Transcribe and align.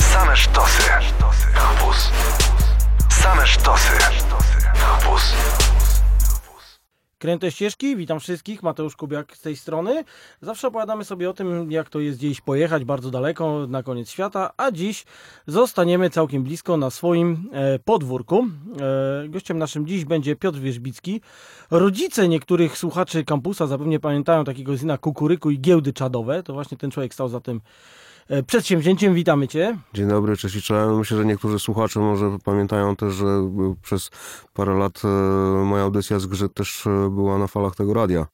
Same 0.00 0.36
sztosy. 0.36 0.82
Kampus. 1.54 2.10
Same 3.10 3.46
sztosy. 3.46 3.92
Kampus. 4.80 5.34
Kręte 7.18 7.50
ścieżki, 7.50 7.96
witam 7.96 8.20
wszystkich, 8.20 8.62
Mateusz 8.62 8.96
Kubiak 8.96 9.36
z 9.36 9.40
tej 9.40 9.56
strony. 9.56 10.04
Zawsze 10.40 10.68
opowiadamy 10.68 11.04
sobie 11.04 11.30
o 11.30 11.32
tym, 11.32 11.72
jak 11.72 11.88
to 11.88 12.00
jest 12.00 12.18
gdzieś 12.18 12.40
pojechać 12.40 12.84
bardzo 12.84 13.10
daleko, 13.10 13.66
na 13.66 13.82
koniec 13.82 14.10
świata, 14.10 14.52
a 14.56 14.70
dziś 14.70 15.04
zostaniemy 15.46 16.10
całkiem 16.10 16.42
blisko 16.42 16.76
na 16.76 16.90
swoim 16.90 17.48
e, 17.52 17.78
podwórku. 17.78 18.46
E, 19.24 19.28
gościem 19.28 19.58
naszym 19.58 19.86
dziś 19.86 20.04
będzie 20.04 20.36
Piotr 20.36 20.58
Wierzbicki. 20.58 21.20
Rodzice 21.70 22.28
niektórych 22.28 22.78
słuchaczy 22.78 23.24
kampusa 23.24 23.66
zapewne 23.66 23.98
pamiętają 23.98 24.44
takiego 24.44 24.78
syna 24.78 24.98
Kukuryku 24.98 25.50
i 25.50 25.60
Giełdy 25.60 25.92
Czadowe. 25.92 26.42
To 26.42 26.52
właśnie 26.52 26.78
ten 26.78 26.90
człowiek 26.90 27.14
stał 27.14 27.28
za 27.28 27.40
tym 27.40 27.60
przedsięwzięciem. 28.46 29.14
Witamy 29.14 29.48
Cię. 29.48 29.76
Dzień 29.94 30.08
dobry, 30.08 30.36
cześć 30.36 30.56
i 30.56 30.62
czołem. 30.62 30.98
Myślę, 30.98 31.16
że 31.16 31.24
niektórzy 31.24 31.58
słuchacze 31.58 32.00
może 32.00 32.36
pamiętają 32.44 32.96
też, 32.96 33.14
że 33.14 33.26
przez 33.82 34.10
parę 34.54 34.74
lat 34.74 35.02
e, 35.04 35.08
moja 35.64 35.82
audycja 35.82 36.18
Zgrzyt 36.18 36.54
też 36.54 36.86
e, 36.86 37.10
była 37.10 37.38
na 37.38 37.46
falach 37.46 37.76
tego 37.76 37.94
radia. 37.94 38.26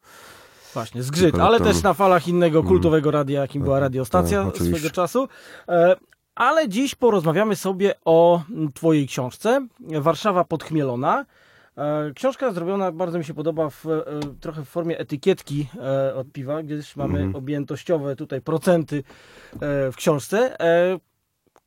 Właśnie, 0.75 1.03
zgrzyt, 1.03 1.37
lat 1.37 1.47
ale 1.47 1.61
też 1.61 1.83
na 1.83 1.95
falach 1.95 2.29
innego 2.29 2.63
kultowego 2.63 3.11
radia, 3.11 3.41
jakim 3.41 3.63
była 3.63 3.81
radiostacja 3.81 4.45
tak, 4.45 4.55
oczywiście. 4.55 4.79
swego 4.79 4.95
czasu. 4.95 5.29
E, 5.69 5.97
Ale 6.35 6.69
dziś 6.69 6.95
porozmawiamy 6.95 7.57
sobie 7.57 7.95
o 8.05 8.43
mm, 8.51 8.73
Twojej 8.73 9.07
książce, 9.07 9.67
Warszawa 10.01 10.45
podchmielona. 10.45 11.25
E, 11.77 12.13
Książka 12.15 12.53
zrobiona, 12.53 12.93
bardzo 12.93 13.19
mi 13.19 13.25
się 13.25 13.35
podoba, 13.35 13.71
w, 13.71 13.87
e, 13.87 14.05
trochę 14.41 14.65
w 14.65 14.69
formie 14.69 14.99
etykietki 14.99 15.69
e, 15.81 16.15
od 16.15 16.33
piwa, 16.33 16.63
gdzieś 16.63 16.97
mamy 16.97 17.19
Mhm. 17.19 17.37
objętościowe 17.37 18.17
tutaj 18.17 18.41
procenty 18.41 19.03
w 19.63 19.95
książce. 19.97 20.57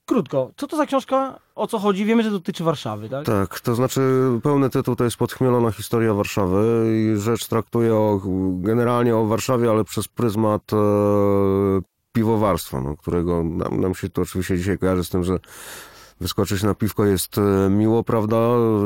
Krótko, 0.05 0.51
co 0.57 0.67
to 0.67 0.77
za 0.77 0.85
książka, 0.85 1.39
o 1.55 1.67
co 1.67 1.79
chodzi? 1.79 2.05
Wiemy, 2.05 2.23
że 2.23 2.31
dotyczy 2.31 2.63
Warszawy, 2.63 3.09
tak? 3.09 3.25
Tak, 3.25 3.59
to 3.59 3.75
znaczy 3.75 4.01
pełny 4.43 4.69
tytuł 4.69 4.95
to 4.95 5.03
jest 5.03 5.17
Podchmielona 5.17 5.71
historia 5.71 6.13
Warszawy 6.13 6.85
i 6.95 7.19
rzecz 7.19 7.47
traktuje 7.47 7.95
o, 7.95 8.21
generalnie 8.59 9.15
o 9.15 9.25
Warszawie, 9.25 9.69
ale 9.69 9.83
przez 9.83 10.07
pryzmat 10.07 10.73
e, 10.73 10.77
piwowarstwa, 12.13 12.81
no, 12.81 12.97
którego 12.97 13.43
nam, 13.43 13.81
nam 13.81 13.95
się 13.95 14.09
to 14.09 14.21
oczywiście 14.21 14.57
dzisiaj 14.57 14.77
kojarzy 14.77 15.03
z 15.03 15.09
tym, 15.09 15.23
że 15.23 15.39
wyskoczyć 16.21 16.63
na 16.63 16.75
piwko 16.75 17.05
jest 17.05 17.37
e, 17.37 17.69
miło, 17.69 18.03
prawda, 18.03 18.37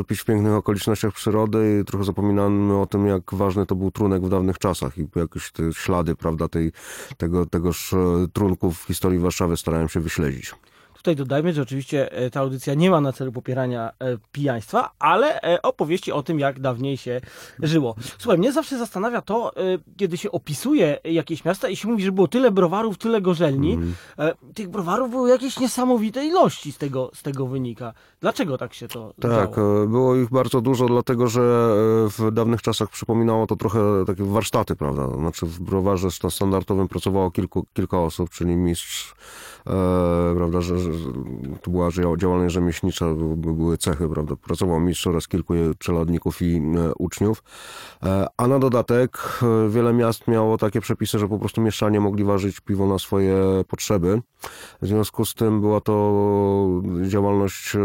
pić 0.08 0.20
w 0.20 0.26
pięknych 0.26 0.54
okolicznościach 0.54 1.14
przyrody 1.14 1.80
i 1.82 1.86
trochę 1.86 2.06
zapominamy 2.06 2.78
o 2.82 2.86
tym, 2.86 3.08
jak 3.08 3.34
ważny 3.34 3.66
to 3.66 3.76
był 3.76 3.92
trunek 3.92 4.24
w 4.26 4.30
dawnych 4.30 4.58
czasach 4.58 4.98
i 4.98 5.08
jakieś 5.16 5.52
te 5.52 5.74
ślady, 5.74 6.16
prawda, 6.16 6.48
tej, 6.48 6.72
tego, 7.18 7.46
tegoż 7.46 7.94
e, 7.94 7.98
trunku 8.34 8.72
w 8.72 8.84
historii 8.84 9.20
Warszawy 9.20 9.58
starałem 9.58 9.90
się 9.90 10.00
wyśledzić. 10.00 10.56
Tutaj 11.04 11.16
dodajmy, 11.16 11.54
że 11.54 11.62
oczywiście 11.62 12.12
e, 12.12 12.30
ta 12.30 12.40
audycja 12.40 12.74
nie 12.74 12.90
ma 12.92 13.02
na 13.02 13.14
celu 13.14 13.32
popierania 13.32 13.90
e, 14.00 14.18
pijaństwa, 14.32 14.92
ale 15.00 15.42
e, 15.42 15.62
opowieści 15.62 16.12
o 16.12 16.24
tym, 16.24 16.40
jak 16.40 16.60
dawniej 16.60 16.98
się 16.98 17.22
żyło. 17.60 17.96
Słuchaj, 18.18 18.38
mnie 18.38 18.52
zawsze 18.52 18.78
zastanawia 18.78 19.22
to, 19.22 19.52
kiedy 19.98 20.18
się 20.18 20.32
opisuje 20.32 20.98
jakieś 21.04 21.46
miasta 21.46 21.70
i 21.70 21.76
się 21.76 21.88
mówi, 21.88 22.04
że 22.04 22.12
było 22.12 22.28
tyle 22.28 22.52
browarów, 22.52 22.98
tyle 22.98 23.22
gorzelni. 23.22 23.80
E, 24.20 24.34
Tych 24.54 24.70
browarów 24.70 25.10
były 25.10 25.30
jakieś 25.30 25.60
niesamowite 25.60 26.26
ilości 26.26 26.72
z 26.72 26.78
tego, 26.78 27.12
z 27.14 27.24
tego 27.24 27.48
wynika. 27.48 27.94
Dlaczego 28.22 28.58
tak 28.58 28.74
się 28.74 28.88
to 28.88 29.14
Tak, 29.22 29.50
było 29.88 30.16
ich 30.16 30.30
bardzo 30.30 30.62
dużo, 30.62 30.86
dlatego 30.88 31.28
że 31.28 31.42
w 32.10 32.30
dawnych 32.32 32.62
czasach 32.62 32.90
przypominało 32.90 33.48
to 33.48 33.56
trochę 33.56 33.80
takie 34.08 34.24
warsztaty, 34.24 34.76
prawda? 34.76 35.08
Znaczy 35.18 35.46
w 35.46 35.60
browarze 35.60 36.12
sta- 36.12 36.30
standardowym 36.30 36.88
pracowało 36.88 37.32
kilku, 37.32 37.66
kilka 37.74 38.00
osób, 38.00 38.30
czyli 38.30 38.56
mistrz, 38.56 39.16
prawda, 40.36 40.62
że, 40.62 40.80
że 40.80 40.92
to 41.62 41.72
była 41.72 41.90
dzia- 41.90 42.18
działalność 42.18 42.54
rzemieślnicza, 42.54 43.14
by- 43.14 43.38
by- 43.38 43.54
były 43.54 43.78
cechy, 43.78 44.10
prawda? 44.10 44.36
Pracował 44.36 44.80
mistrz 44.80 45.08
oraz 45.08 45.28
kilku 45.28 45.54
czeladników 45.80 46.42
i 46.42 46.56
e, 46.56 46.94
uczniów. 46.98 47.44
E, 48.04 48.28
a 48.38 48.48
na 48.48 48.60
dodatek 48.60 49.40
e, 49.44 49.70
wiele 49.70 49.94
miast 49.94 50.28
miało 50.28 50.58
takie 50.58 50.82
przepisy, 50.82 51.20
że 51.20 51.28
po 51.28 51.40
prostu 51.40 51.62
mieszczanie 51.62 52.00
mogli 52.00 52.24
ważyć 52.24 52.60
piwo 52.60 52.88
na 52.88 53.00
swoje 53.00 53.36
potrzeby. 53.68 54.22
W 54.82 54.88
związku 54.88 55.26
z 55.26 55.34
tym 55.34 55.62
była 55.62 55.82
to 55.82 56.14
działalność, 57.08 57.76
e, 57.76 57.80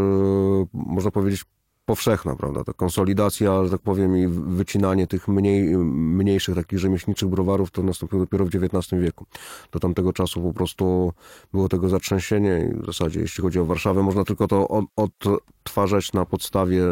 można 0.72 1.10
powiedzieć, 1.10 1.44
powszechna, 1.88 2.36
prawda? 2.36 2.64
Ta 2.64 2.72
konsolidacja, 2.72 3.64
że 3.64 3.70
tak 3.70 3.80
powiem, 3.80 4.16
i 4.16 4.28
wycinanie 4.28 5.06
tych 5.06 5.28
mniej, 5.28 5.76
mniejszych 5.76 6.54
takich 6.54 6.78
rzemieślniczych 6.78 7.28
browarów 7.28 7.70
to 7.70 7.82
nastąpiło 7.82 8.22
dopiero 8.22 8.44
w 8.44 8.48
XIX 8.48 9.02
wieku. 9.02 9.26
Do 9.72 9.80
tamtego 9.80 10.12
czasu 10.12 10.42
po 10.42 10.52
prostu 10.52 11.12
było 11.52 11.68
tego 11.68 11.88
zatrzęsienie 11.88 12.70
i 12.72 12.82
w 12.82 12.86
zasadzie, 12.86 13.20
jeśli 13.20 13.42
chodzi 13.42 13.60
o 13.60 13.64
Warszawę, 13.64 14.02
można 14.02 14.24
tylko 14.24 14.48
to 14.48 14.68
od- 14.68 14.84
odtwarzać 14.96 16.12
na 16.12 16.24
podstawie 16.24 16.84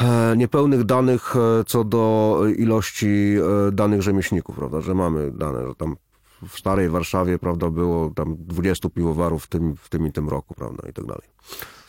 e, 0.00 0.36
niepełnych 0.36 0.84
danych 0.84 1.36
e, 1.36 1.64
co 1.64 1.84
do 1.84 2.38
ilości 2.56 3.34
e, 3.68 3.72
danych 3.72 4.02
rzemieślników, 4.02 4.56
prawda? 4.56 4.80
Że 4.80 4.94
mamy 4.94 5.30
dane, 5.30 5.66
że 5.66 5.74
tam 5.74 5.96
w 6.48 6.58
starej 6.58 6.88
Warszawie, 6.88 7.38
prawda, 7.38 7.70
było 7.70 8.10
tam 8.10 8.36
20 8.38 8.88
piwowarów 8.88 9.44
w 9.44 9.46
tym, 9.46 9.76
w 9.76 9.88
tym 9.88 10.06
i 10.06 10.12
tym 10.12 10.28
roku, 10.28 10.54
prawda, 10.54 10.88
i 10.88 10.92
tak 10.92 11.06
dalej. 11.06 11.31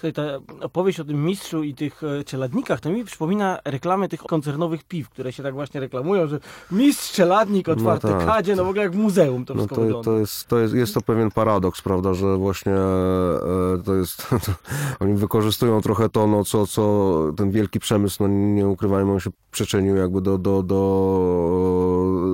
Słuchaj, 0.03 0.13
ta 0.13 0.23
opowieść 0.65 0.99
o 0.99 1.03
tym 1.05 1.25
mistrzu 1.25 1.63
i 1.63 1.73
tych 1.73 2.01
e, 2.03 2.23
czeladnikach, 2.23 2.79
to 2.79 2.89
mi 2.89 3.05
przypomina 3.05 3.59
reklamy 3.65 4.09
tych 4.09 4.19
koncernowych 4.19 4.83
piw, 4.83 5.09
które 5.09 5.33
się 5.33 5.43
tak 5.43 5.53
właśnie 5.53 5.79
reklamują, 5.79 6.27
że 6.27 6.39
mistrz, 6.71 7.11
czeladnik, 7.11 7.69
otwarte 7.69 8.07
tak. 8.07 8.25
kadzie, 8.25 8.55
no 8.55 8.65
w 8.65 8.67
ogóle 8.67 8.83
jak 8.83 8.91
w 8.91 8.95
muzeum 8.95 9.45
to 9.45 9.53
No 9.53 9.57
wszystko 9.57 9.75
to, 9.75 9.81
wygląda. 9.81 10.11
to, 10.11 10.19
jest, 10.19 10.47
to 10.47 10.59
jest, 10.59 10.73
jest 10.73 10.93
to 10.93 11.01
pewien 11.01 11.31
paradoks, 11.31 11.81
prawda, 11.81 12.13
że 12.13 12.37
właśnie 12.37 12.71
e, 12.71 13.83
to 13.85 13.95
jest, 13.95 14.29
to, 14.45 14.51
oni 14.99 15.13
wykorzystują 15.13 15.81
trochę 15.81 16.09
to, 16.09 16.27
no, 16.27 16.43
co, 16.43 16.67
co 16.67 17.13
ten 17.37 17.51
wielki 17.51 17.79
przemysł, 17.79 18.17
no 18.19 18.27
nie 18.27 18.67
ukrywajmy, 18.67 19.11
on 19.11 19.19
się 19.19 19.29
przyczynił 19.51 19.95
jakby 19.95 20.21
do, 20.21 20.37
do, 20.37 20.63
do 20.63 20.79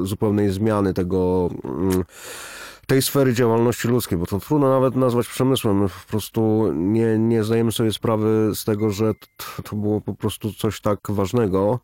zupełnej 0.03 0.51
zmiany 0.51 0.93
tego, 0.93 1.49
mm, 1.63 2.03
tej 2.89 3.01
sfery 3.01 3.33
działalności 3.33 3.87
ludzkiej, 3.87 4.17
bo 4.17 4.25
to 4.25 4.39
trudno 4.39 4.69
nawet 4.69 4.95
nazwać 4.95 5.27
przemysłem. 5.27 5.81
My 5.81 5.89
po 5.89 6.09
prostu 6.09 6.71
nie, 6.73 7.19
nie 7.19 7.43
zdajemy 7.43 7.71
sobie 7.71 7.93
sprawy 7.93 8.51
z 8.55 8.63
tego, 8.63 8.89
że 8.89 9.13
t- 9.13 9.63
to 9.63 9.75
było 9.75 10.01
po 10.01 10.13
prostu 10.13 10.53
coś 10.53 10.81
tak 10.81 10.99
ważnego, 11.09 11.79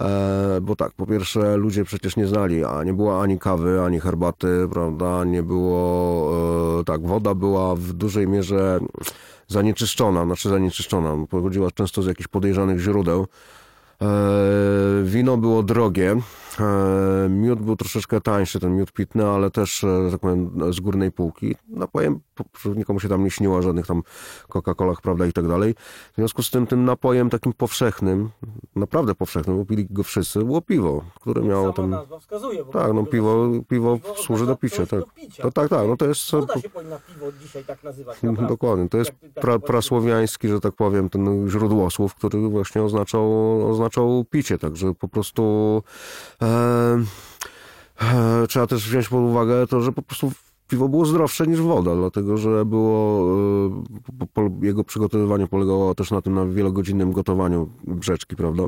E, 0.00 0.58
bo 0.62 0.76
tak, 0.76 0.92
po 0.92 1.06
pierwsze 1.06 1.56
ludzie 1.56 1.84
przecież 1.84 2.16
nie 2.16 2.26
znali, 2.26 2.64
a 2.64 2.84
nie 2.84 2.92
było 2.92 3.22
ani 3.22 3.38
kawy, 3.38 3.82
ani 3.82 4.00
herbaty, 4.00 4.68
prawda, 4.72 5.24
nie 5.24 5.42
było, 5.42 6.30
e, 6.80 6.84
tak, 6.84 7.06
woda 7.06 7.34
była 7.34 7.74
w 7.74 7.92
dużej 7.92 8.28
mierze 8.28 8.80
zanieczyszczona, 9.48 10.24
znaczy 10.24 10.48
zanieczyszczona, 10.48 11.26
pochodziła 11.30 11.70
często 11.70 12.02
z 12.02 12.06
jakichś 12.06 12.28
podejrzanych 12.28 12.78
źródeł. 12.80 13.26
E, 14.02 14.06
wino 15.04 15.36
było 15.36 15.62
drogie, 15.62 16.16
miód 17.28 17.62
był 17.62 17.76
troszeczkę 17.76 18.20
tańszy, 18.20 18.60
ten 18.60 18.76
miód 18.76 18.92
pitny, 18.92 19.26
ale 19.26 19.50
też, 19.50 19.84
e, 19.84 20.08
tak 20.10 20.20
powiem, 20.20 20.72
z 20.72 20.80
górnej 20.80 21.12
półki. 21.12 21.56
Napojem, 21.68 22.20
po- 22.34 22.70
nikomu 22.74 23.00
się 23.00 23.08
tam 23.08 23.24
nie 23.24 23.30
śniło, 23.30 23.62
żadnych 23.62 23.86
tam 23.86 24.02
Coca-Colach, 24.48 25.00
prawda, 25.02 25.26
i 25.26 25.32
tak 25.32 25.48
dalej. 25.48 25.74
W 26.12 26.14
związku 26.16 26.42
z 26.42 26.50
tym, 26.50 26.66
tym 26.66 26.84
napojem 26.84 27.30
takim 27.30 27.52
powszechnym, 27.52 28.30
naprawdę 28.76 29.14
powszechnym, 29.14 29.56
bo 29.56 29.64
pili 29.64 29.86
go 29.90 30.02
wszyscy, 30.02 30.44
było 30.44 30.62
piwo, 30.62 31.04
które 31.20 31.42
miało 31.42 31.72
tam... 31.72 31.90
nazwa 31.90 32.18
wskazuje. 32.18 32.64
bo 32.64 32.72
Tak, 32.72 32.92
no 32.92 33.06
piwo, 33.06 33.48
piwo 33.68 33.84
piwo 33.84 34.14
służy 34.16 34.46
do 34.46 34.56
picia, 34.56 34.86
tak. 34.86 35.00
do 35.00 35.06
picia. 35.06 35.42
To, 35.42 35.52
tak, 35.52 35.68
tak, 35.68 35.88
no 35.88 35.96
to 35.96 36.06
jest... 36.06 36.20
Się 36.20 36.42
powinna 36.72 36.98
piwo 37.08 37.26
dzisiaj 37.40 37.64
tak 37.64 37.84
nazywać. 37.84 38.16
naprawdę. 38.22 38.48
Dokładnie, 38.48 38.88
to 38.88 38.98
jest 38.98 39.12
pra, 39.34 39.58
prasłowiański, 39.58 40.48
że 40.48 40.60
tak 40.60 40.74
powiem, 40.74 41.10
ten 41.10 41.50
źródłosłów, 41.50 42.14
który 42.14 42.48
właśnie 42.48 42.82
oznaczał, 42.82 43.30
oznaczał 43.70 44.24
picie, 44.30 44.58
także 44.58 44.94
po 44.94 45.08
prostu 45.08 45.82
e, 46.42 46.43
e, 46.43 46.43
trzeba 48.48 48.66
też 48.66 48.88
wziąć 48.88 49.08
pod 49.08 49.20
uwagę 49.20 49.66
to, 49.66 49.80
że 49.80 49.92
po 49.92 50.02
prostu 50.02 50.32
piwo 50.68 50.88
było 50.88 51.06
zdrowsze 51.06 51.46
niż 51.46 51.60
woda, 51.60 51.94
dlatego 51.94 52.36
że 52.36 52.64
było, 52.64 53.26
e, 54.36 54.66
jego 54.66 54.84
przygotowywanie 54.84 55.46
polegało 55.46 55.94
też 55.94 56.10
na 56.10 56.22
tym, 56.22 56.34
na 56.34 56.46
wielogodzinnym 56.46 57.12
gotowaniu 57.12 57.70
brzeczki, 57.84 58.36
prawda? 58.36 58.64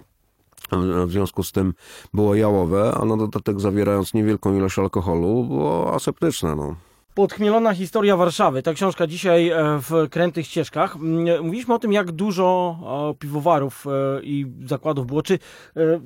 W 1.06 1.10
związku 1.10 1.42
z 1.42 1.52
tym 1.52 1.74
było 2.14 2.34
jałowe, 2.34 2.92
a 3.00 3.04
na 3.04 3.16
dodatek 3.16 3.60
zawierając 3.60 4.14
niewielką 4.14 4.56
ilość 4.56 4.78
alkoholu, 4.78 5.44
było 5.44 5.94
aseptyczne. 5.94 6.56
No. 6.56 6.74
Podchmielona 7.14 7.74
historia 7.74 8.16
Warszawy. 8.16 8.62
Ta 8.62 8.74
książka 8.74 9.06
dzisiaj 9.06 9.48
e, 9.48 9.78
w 9.80 10.08
Krętych 10.10 10.46
Ścieżkach. 10.46 10.96
Mm, 10.96 11.44
Mówiliśmy 11.44 11.74
o 11.74 11.78
tym, 11.78 11.92
jak 11.92 12.12
dużo 12.12 12.78
e, 13.10 13.14
piwowarów 13.18 13.86
e, 13.86 14.22
i 14.22 14.46
zakładów 14.64 15.06
było. 15.06 15.22
Czy 15.22 15.38
e, 15.76 16.00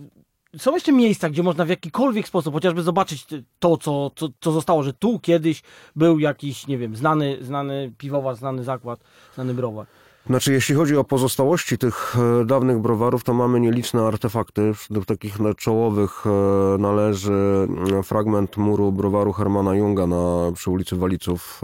są 0.58 0.75
jeszcze 0.75 0.93
miejsca, 0.93 1.31
gdzie 1.31 1.43
można 1.43 1.64
w 1.64 1.69
jakikolwiek 1.69 2.29
sposób 2.29 2.55
chociażby 2.55 2.82
zobaczyć 2.82 3.26
to, 3.58 3.76
co, 3.76 4.11
co, 4.17 4.29
co 4.41 4.52
zostało, 4.52 4.82
że 4.82 4.93
tu 4.93 5.19
kiedyś 5.19 5.62
był 5.97 6.19
jakiś, 6.19 6.67
nie 6.67 6.79
wiem, 6.79 6.97
znany, 6.97 7.38
znany 7.41 7.93
piwowar, 7.99 8.37
znany 8.37 8.64
zakład, 8.64 9.00
znany 9.35 9.55
browar? 9.55 9.87
Znaczy, 10.26 10.52
jeśli 10.52 10.75
chodzi 10.75 10.97
o 10.97 11.05
pozostałości 11.05 11.79
tych 11.79 12.17
e, 12.41 12.44
dawnych 12.44 12.79
browarów, 12.79 13.25
to 13.25 13.35
mamy 13.35 13.61
nieliczne 13.61 14.02
artefakty. 14.02 14.73
Do 14.91 15.05
takich 15.05 15.38
czołowych 15.56 16.25
e, 16.26 16.79
należy 16.79 17.67
mm, 17.69 18.02
fragment 18.02 18.56
muru 18.56 18.93
browaru 18.93 19.32
Hermana 19.32 19.75
Junga 19.75 20.06
na, 20.06 20.52
przy 20.55 20.70
ulicy 20.70 20.97
Waliców. 20.97 21.62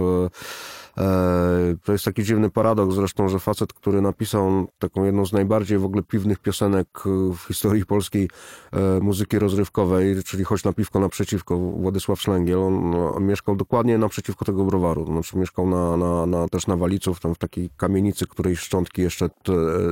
E, 0.98 1.76
to 1.84 1.92
jest 1.92 2.04
taki 2.04 2.24
dziwny 2.24 2.50
paradoks 2.50 2.94
zresztą, 2.94 3.28
że 3.28 3.38
facet, 3.38 3.72
który 3.72 4.00
napisał 4.00 4.66
taką 4.78 5.04
jedną 5.04 5.26
z 5.26 5.32
najbardziej 5.32 5.78
w 5.78 5.84
ogóle 5.84 6.02
piwnych 6.02 6.38
piosenek 6.38 6.88
e, 7.06 7.34
w 7.34 7.38
historii 7.48 7.86
polskiej 7.86 8.28
e, 8.72 9.00
muzyki 9.00 9.38
rozrywkowej, 9.38 10.22
czyli 10.24 10.44
Chodź 10.44 10.64
na 10.64 10.72
piwko 10.72 11.00
naprzeciwko, 11.00 11.58
Władysław 11.58 12.20
Szlęgiel, 12.20 12.58
on, 12.58 12.94
on 12.94 13.26
mieszkał 13.26 13.56
dokładnie 13.56 13.98
naprzeciwko 13.98 14.44
tego 14.44 14.64
browaru, 14.64 15.06
znaczy 15.06 15.38
mieszkał 15.38 15.68
na, 15.68 15.96
na, 15.96 16.26
na, 16.26 16.48
też 16.48 16.66
na 16.66 16.76
Waliców, 16.76 17.20
tam 17.20 17.34
w 17.34 17.38
takiej 17.38 17.70
kamienicy, 17.76 18.26
której 18.26 18.56
szczątki 18.56 19.02
jeszcze 19.02 19.28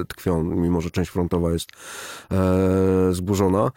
tkwią, 0.09 0.43
mimo 0.43 0.81
że 0.81 0.91
część 0.91 1.11
frontowa 1.11 1.53
jest 1.53 1.69
zburzona. 3.11 3.71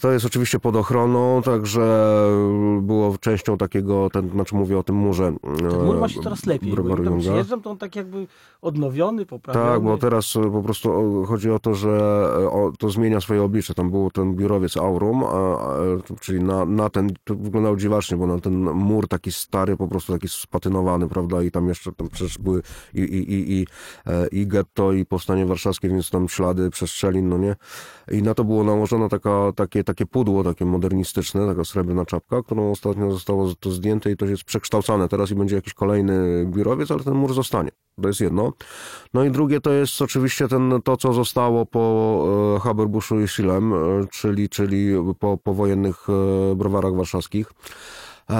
To 0.00 0.12
jest 0.12 0.26
oczywiście 0.26 0.58
pod 0.58 0.76
ochroną, 0.76 1.42
także 1.42 2.08
było 2.82 3.18
częścią 3.20 3.58
takiego, 3.58 4.10
ten, 4.10 4.30
znaczy 4.30 4.54
mówię 4.54 4.78
o 4.78 4.82
tym 4.82 4.96
murze. 4.96 5.32
Ten 5.70 5.84
mur 5.84 6.00
ma 6.00 6.08
się 6.08 6.20
coraz 6.28 6.46
lepiej, 6.46 6.72
bo 6.72 6.96
tam 6.96 7.04
Junga. 7.04 7.20
przyjeżdżam, 7.20 7.62
to 7.62 7.70
on 7.70 7.78
tak 7.78 7.96
jakby 7.96 8.26
odnowiony, 8.62 9.26
poprawiony. 9.26 9.66
Tak, 9.66 9.82
bo 9.82 9.98
teraz 9.98 10.36
e, 10.36 10.50
po 10.50 10.62
prostu 10.62 11.24
chodzi 11.24 11.50
o 11.50 11.58
to, 11.58 11.74
że 11.74 11.90
e, 12.52 12.72
to 12.78 12.90
zmienia 12.90 13.20
swoje 13.20 13.42
oblicze. 13.42 13.74
Tam 13.74 13.90
był 13.90 14.10
ten 14.10 14.34
biurowiec 14.34 14.76
Aurum, 14.76 15.24
czyli 16.20 16.42
na, 16.42 16.64
na 16.64 16.90
ten, 16.90 17.10
to 17.24 17.34
wyglądało 17.34 17.76
dziwacznie, 17.76 18.16
bo 18.16 18.26
na 18.26 18.40
ten 18.40 18.54
mur 18.62 19.08
taki 19.08 19.32
stary, 19.32 19.76
po 19.76 19.88
prostu 19.88 20.12
taki 20.12 20.28
spatynowany, 20.28 21.08
prawda, 21.08 21.42
i 21.42 21.50
tam 21.50 21.68
jeszcze 21.68 21.92
tam 21.92 22.08
przecież 22.08 22.38
były 22.38 22.62
i, 22.94 23.00
i, 23.00 23.32
i, 23.32 23.60
i, 23.60 23.66
e, 24.06 24.26
i 24.26 24.46
getto, 24.46 24.92
i 24.92 25.06
powstanie 25.06 25.46
warszawskie, 25.46 25.88
więc 25.88 26.10
tam 26.10 26.28
ślady 26.28 26.70
przestrzelin, 26.70 27.28
no 27.28 27.38
nie? 27.38 27.56
I 28.12 28.22
na 28.22 28.34
to 28.34 28.44
było 28.44 28.64
nałożone 28.64 29.08
taka, 29.08 29.52
takie, 29.56 29.84
takie 29.84 30.06
pudło, 30.06 30.44
takie 30.44 30.64
modernistyczne, 30.64 31.46
taka 31.46 31.64
srebrna 31.64 32.04
czapka, 32.06 32.42
którą 32.42 32.70
ostatnio 32.70 33.12
zostało 33.12 33.54
to 33.60 33.70
zdjęte 33.70 34.10
i 34.10 34.16
to 34.16 34.26
jest 34.26 34.44
przekształcane 34.44 35.08
teraz 35.08 35.30
i 35.30 35.34
będzie 35.34 35.56
jakiś 35.56 35.74
kolejny 35.74 36.17
biurowiec, 36.46 36.90
ale 36.90 37.04
ten 37.04 37.14
mur 37.14 37.34
zostanie. 37.34 37.70
To 38.02 38.08
jest 38.08 38.20
jedno. 38.20 38.52
No 39.14 39.24
i 39.24 39.30
drugie 39.30 39.60
to 39.60 39.72
jest 39.72 40.02
oczywiście 40.02 40.48
ten, 40.48 40.80
to, 40.84 40.96
co 40.96 41.12
zostało 41.12 41.66
po 41.66 42.24
e, 42.56 42.60
Haberbuszu 42.60 43.20
i 43.20 43.28
Schillem, 43.28 43.72
e, 43.72 43.76
czyli, 44.12 44.48
czyli 44.48 44.88
po 45.18 45.36
powojennych 45.36 46.06
e, 46.08 46.54
browarach 46.56 46.94
warszawskich. 46.94 47.52
E, 48.30 48.34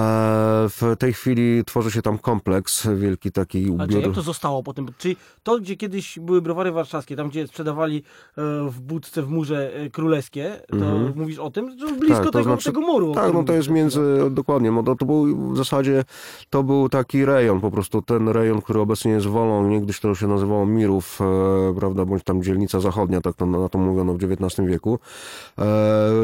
w 0.69 0.97
tej 0.99 1.13
chwili 1.13 1.65
tworzy 1.65 1.91
się 1.91 2.03
tam 2.03 2.19
kompleks, 2.19 2.87
wielki 2.97 3.33
taki 3.33 3.65
Ale 3.65 3.73
ubiór. 3.85 4.03
jak 4.03 4.13
to 4.15 4.23
zostało 4.23 4.63
potem? 4.63 4.87
Czyli 4.99 5.17
to, 5.43 5.59
gdzie 5.61 5.77
kiedyś 5.77 6.19
były 6.19 6.43
browary 6.43 6.73
warszawskie, 6.73 7.17
tam 7.17 7.29
gdzie 7.29 7.47
sprzedawali 7.47 7.97
e, 7.99 8.43
w 8.71 8.81
budce 8.81 9.23
w 9.23 9.29
murze 9.31 9.75
e, 9.75 9.91
królewskie, 9.91 10.61
to 10.71 10.77
Mhm. 10.77 11.13
mówisz 11.17 11.39
o 11.39 11.51
tym? 11.51 11.79
Że 11.79 11.87
blisko 11.87 12.15
Tak, 12.17 12.25
to 12.25 12.31
tego, 12.31 12.45
znaczy- 12.45 12.65
tego 12.65 12.81
muru. 12.81 13.15
Tak, 13.15 13.33
no 13.35 13.43
to 13.45 13.53
jest 13.53 13.69
między, 13.71 14.01
dokładnie, 14.31 14.71
no 14.71 14.83
to, 14.83 14.95
to 14.97 15.07
był 15.07 15.53
w 15.53 15.57
zasadzie, 15.57 16.05
to 16.51 16.63
był 16.63 16.89
taki 16.89 17.25
rejon, 17.25 17.61
po 17.61 17.71
prostu 17.71 18.03
ten 18.03 18.29
rejon, 18.29 18.63
który 18.63 18.81
obecnie 18.81 19.13
jest 19.13 19.27
Wolą, 19.27 19.69
niegdyś 19.69 20.01
to 20.01 20.15
się 20.15 20.27
nazywało 20.27 20.67
Mirów, 20.67 21.21
e, 21.21 21.75
prawda, 21.79 22.05
bądź 22.05 22.23
tam 22.25 22.43
dzielnica 22.43 22.81
zachodnia, 22.81 23.21
tak 23.21 23.35
to, 23.35 23.47
na 23.47 23.69
to 23.69 23.79
mówiono 23.79 24.15
w 24.15 24.23
XIX 24.23 24.69
wieku. 24.69 24.99
E, 25.59 25.65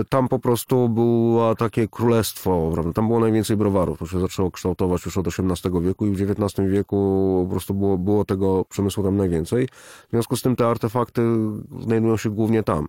tam 0.08 0.28
po 0.28 0.38
prostu 0.38 0.88
było 0.88 1.54
takie 1.54 1.88
królestwo, 1.88 2.70
prawda, 2.74 2.92
tam 2.92 3.06
było 3.08 3.20
najwięcej 3.20 3.53
browarów, 3.56 3.98
to 3.98 4.06
się 4.06 4.20
zaczęło 4.20 4.50
kształtować 4.50 5.04
już 5.04 5.18
od 5.18 5.28
XVIII 5.28 5.82
wieku 5.82 6.06
i 6.06 6.10
w 6.10 6.30
XIX 6.30 6.70
wieku 6.70 7.40
po 7.44 7.50
prostu 7.50 7.74
było, 7.74 7.98
było 7.98 8.24
tego 8.24 8.64
przemysłu 8.64 9.04
tam 9.04 9.16
najwięcej. 9.16 9.68
W 10.08 10.10
związku 10.10 10.36
z 10.36 10.42
tym 10.42 10.56
te 10.56 10.66
artefakty 10.66 11.22
znajdują 11.80 12.16
się 12.16 12.30
głównie 12.30 12.62
tam. 12.62 12.88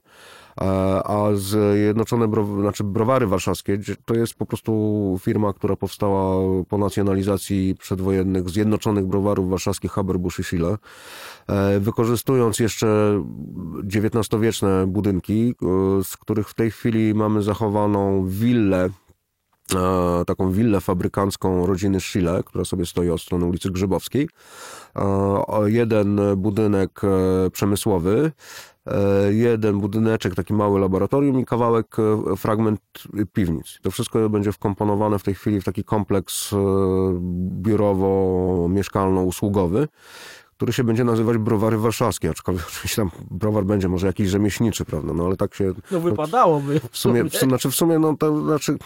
E, 0.62 0.65
A 1.07 1.35
Zjednoczone 1.35 2.27
Bro, 2.27 2.45
znaczy 2.62 2.83
Browary 2.83 3.27
Warszawskie 3.27 3.79
to 4.06 4.13
jest 4.13 4.33
po 4.33 4.45
prostu 4.45 5.19
firma, 5.21 5.53
która 5.53 5.75
powstała 5.75 6.35
po 6.69 6.77
nacjonalizacji 6.77 7.75
przedwojennych 7.79 8.50
Zjednoczonych 8.50 9.06
Browarów 9.06 9.50
Warszawskich 9.50 9.91
Haberbusch 9.91 10.39
i 10.39 10.44
Schiele. 10.44 10.77
E, 11.47 11.79
Wykorzystując 11.79 12.59
jeszcze 12.59 13.21
XIX-wieczne 13.95 14.88
budynki, 14.88 15.56
e, 16.00 16.03
z 16.03 16.17
których 16.17 16.50
w 16.50 16.53
tej 16.53 16.71
chwili 16.71 17.13
mamy 17.13 17.41
zachowaną 17.41 18.27
willę 18.27 18.89
taką 20.27 20.51
willę 20.51 20.81
fabrykancką 20.81 21.65
rodziny 21.65 22.00
Schiele, 22.00 22.44
która 22.44 22.65
sobie 22.65 22.85
stoi 22.85 23.09
od 23.09 23.21
strony 23.21 23.45
ulicy 23.45 23.71
Grzybowskiej. 23.71 24.29
E, 24.95 25.45
Jeden 25.65 26.19
budynek 26.38 27.01
e, 27.03 27.50
przemysłowy, 27.50 28.31
e, 28.88 29.33
jeden 29.33 29.79
budyneczek, 29.79 30.35
taki 30.35 30.53
mały 30.53 30.79
laboratorium 30.79 31.39
i 31.39 31.45
kawałek, 31.45 31.97
e, 32.00 32.01
fragment 32.35 32.81
piwnic. 33.33 33.79
To 33.81 33.91
wszystko 33.91 34.29
będzie 34.29 34.51
wkomponowane 34.51 35.19
w 35.19 35.23
tej 35.23 35.35
chwili 35.35 35.62
w 35.62 35.63
taki 35.63 35.83
kompleks 35.83 36.53
e, 36.53 36.56
biurowo-mieszkalno-usługowy, 37.62 39.88
który 40.57 40.73
się 40.73 40.83
będzie 40.83 41.03
nazywać 41.03 41.37
Browary 41.37 41.77
Warszawskie, 41.77 42.29
aczkolwiek 42.29 42.65
oczywiście 42.71 43.01
tam 43.01 43.11
browar 43.31 43.63
będzie 43.63 43.89
może 43.89 44.07
jakiś 44.07 44.29
rzemieślniczy, 44.29 44.85
prawda, 44.85 45.13
no 45.13 45.25
ale 45.25 45.37
tak 45.37 45.55
się... 45.55 45.73
No 45.91 45.99
wypadałoby. 45.99 46.81
W 46.91 46.97
sumie, 46.97 47.23
w, 47.23 47.27
sumie- 47.33 47.49
znaczy 47.49 47.71
w 47.71 47.75
sumie, 47.75 47.99
no 47.99 48.17
to 48.17 48.41
znaczy, 48.41 48.77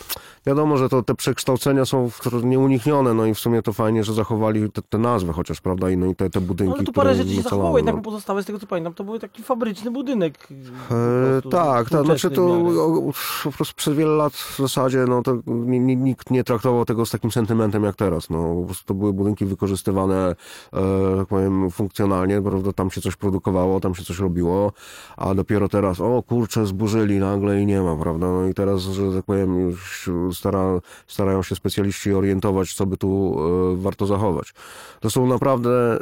wiadomo, 0.45 0.77
że 0.77 0.89
to 0.89 1.03
te 1.03 1.15
przekształcenia 1.15 1.85
są 1.85 2.09
nieuniknione, 2.43 3.13
no 3.13 3.25
i 3.25 3.33
w 3.33 3.39
sumie 3.39 3.61
to 3.61 3.73
fajnie, 3.73 4.03
że 4.03 4.13
zachowali 4.13 4.71
te, 4.71 4.81
te 4.81 4.97
nazwy 4.97 5.33
chociaż, 5.33 5.61
prawda, 5.61 5.89
i, 5.89 5.97
no 5.97 6.05
i 6.05 6.15
te, 6.15 6.29
te 6.29 6.41
budynki, 6.41 6.73
Ale 6.75 6.83
tu 6.83 6.93
parę 6.93 7.15
rzeczy 7.15 7.35
się 7.35 7.41
zachowało, 7.41 7.77
jednak 7.77 7.95
no. 7.95 8.01
pozostałe 8.01 8.43
z 8.43 8.45
tego 8.45 8.59
co 8.59 8.67
pamiętam, 8.67 8.93
to 8.93 9.03
był 9.03 9.19
taki 9.19 9.43
fabryczny 9.43 9.91
budynek. 9.91 10.47
po 10.47 10.95
E, 10.95 11.41
tak, 11.51 11.89
tak, 11.89 12.05
znaczy 12.05 12.31
to 12.31 12.45
o, 12.45 13.11
po 13.43 13.51
prostu 13.51 13.75
przez 13.75 13.93
wiele 13.95 14.11
lat 14.11 14.33
w 14.33 14.57
zasadzie 14.57 15.05
no, 15.07 15.21
to 15.21 15.37
ni- 15.45 15.79
ni- 15.79 15.97
nikt 15.97 16.31
nie 16.31 16.43
traktował 16.43 16.85
tego 16.85 17.05
z 17.05 17.11
takim 17.11 17.31
sentymentem 17.31 17.83
jak 17.83 17.95
teraz. 17.95 18.29
No, 18.29 18.55
po 18.55 18.65
prostu 18.65 18.85
to 18.85 18.93
były 18.93 19.13
budynki 19.13 19.45
wykorzystywane, 19.45 20.35
e, 20.73 21.17
tak 21.17 21.27
powiem, 21.27 21.58
funkcjonalnie, 21.71 22.41
prawda, 22.41 22.73
tam 22.73 22.91
się 22.91 23.01
coś 23.01 23.15
produkowało, 23.15 23.79
tam 23.79 23.95
się 23.95 24.03
coś 24.03 24.19
robiło, 24.19 24.71
a 25.17 25.33
dopiero 25.33 25.69
teraz, 25.69 26.01
o 26.01 26.23
kurczę, 26.23 26.65
zburzyli 26.65 27.19
nagle 27.19 27.61
i 27.61 27.65
nie 27.65 27.81
ma, 27.81 27.95
prawda, 27.95 28.27
no 28.27 28.47
i 28.47 28.53
teraz, 28.53 28.81
że 28.81 29.15
tak 29.15 29.25
powiem, 29.25 29.59
już 29.59 30.09
stara, 30.33 30.79
starają 31.07 31.43
się 31.43 31.55
specjaliści 31.55 32.13
orientować, 32.13 32.73
co 32.73 32.85
by 32.85 32.97
tu 32.97 33.37
e, 33.73 33.81
warto 33.81 34.05
zachować. 34.05 34.53
To 34.99 35.09
są 35.09 35.27
naprawdę 35.27 35.99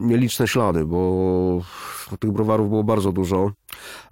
nieliczne 0.00 0.48
ślady, 0.48 0.84
bo 0.84 1.60
tych 2.18 2.32
browarów 2.32 2.68
było 2.68 2.84
bardzo 2.84 3.12
dużo. 3.12 3.36
Eee, 3.36 3.52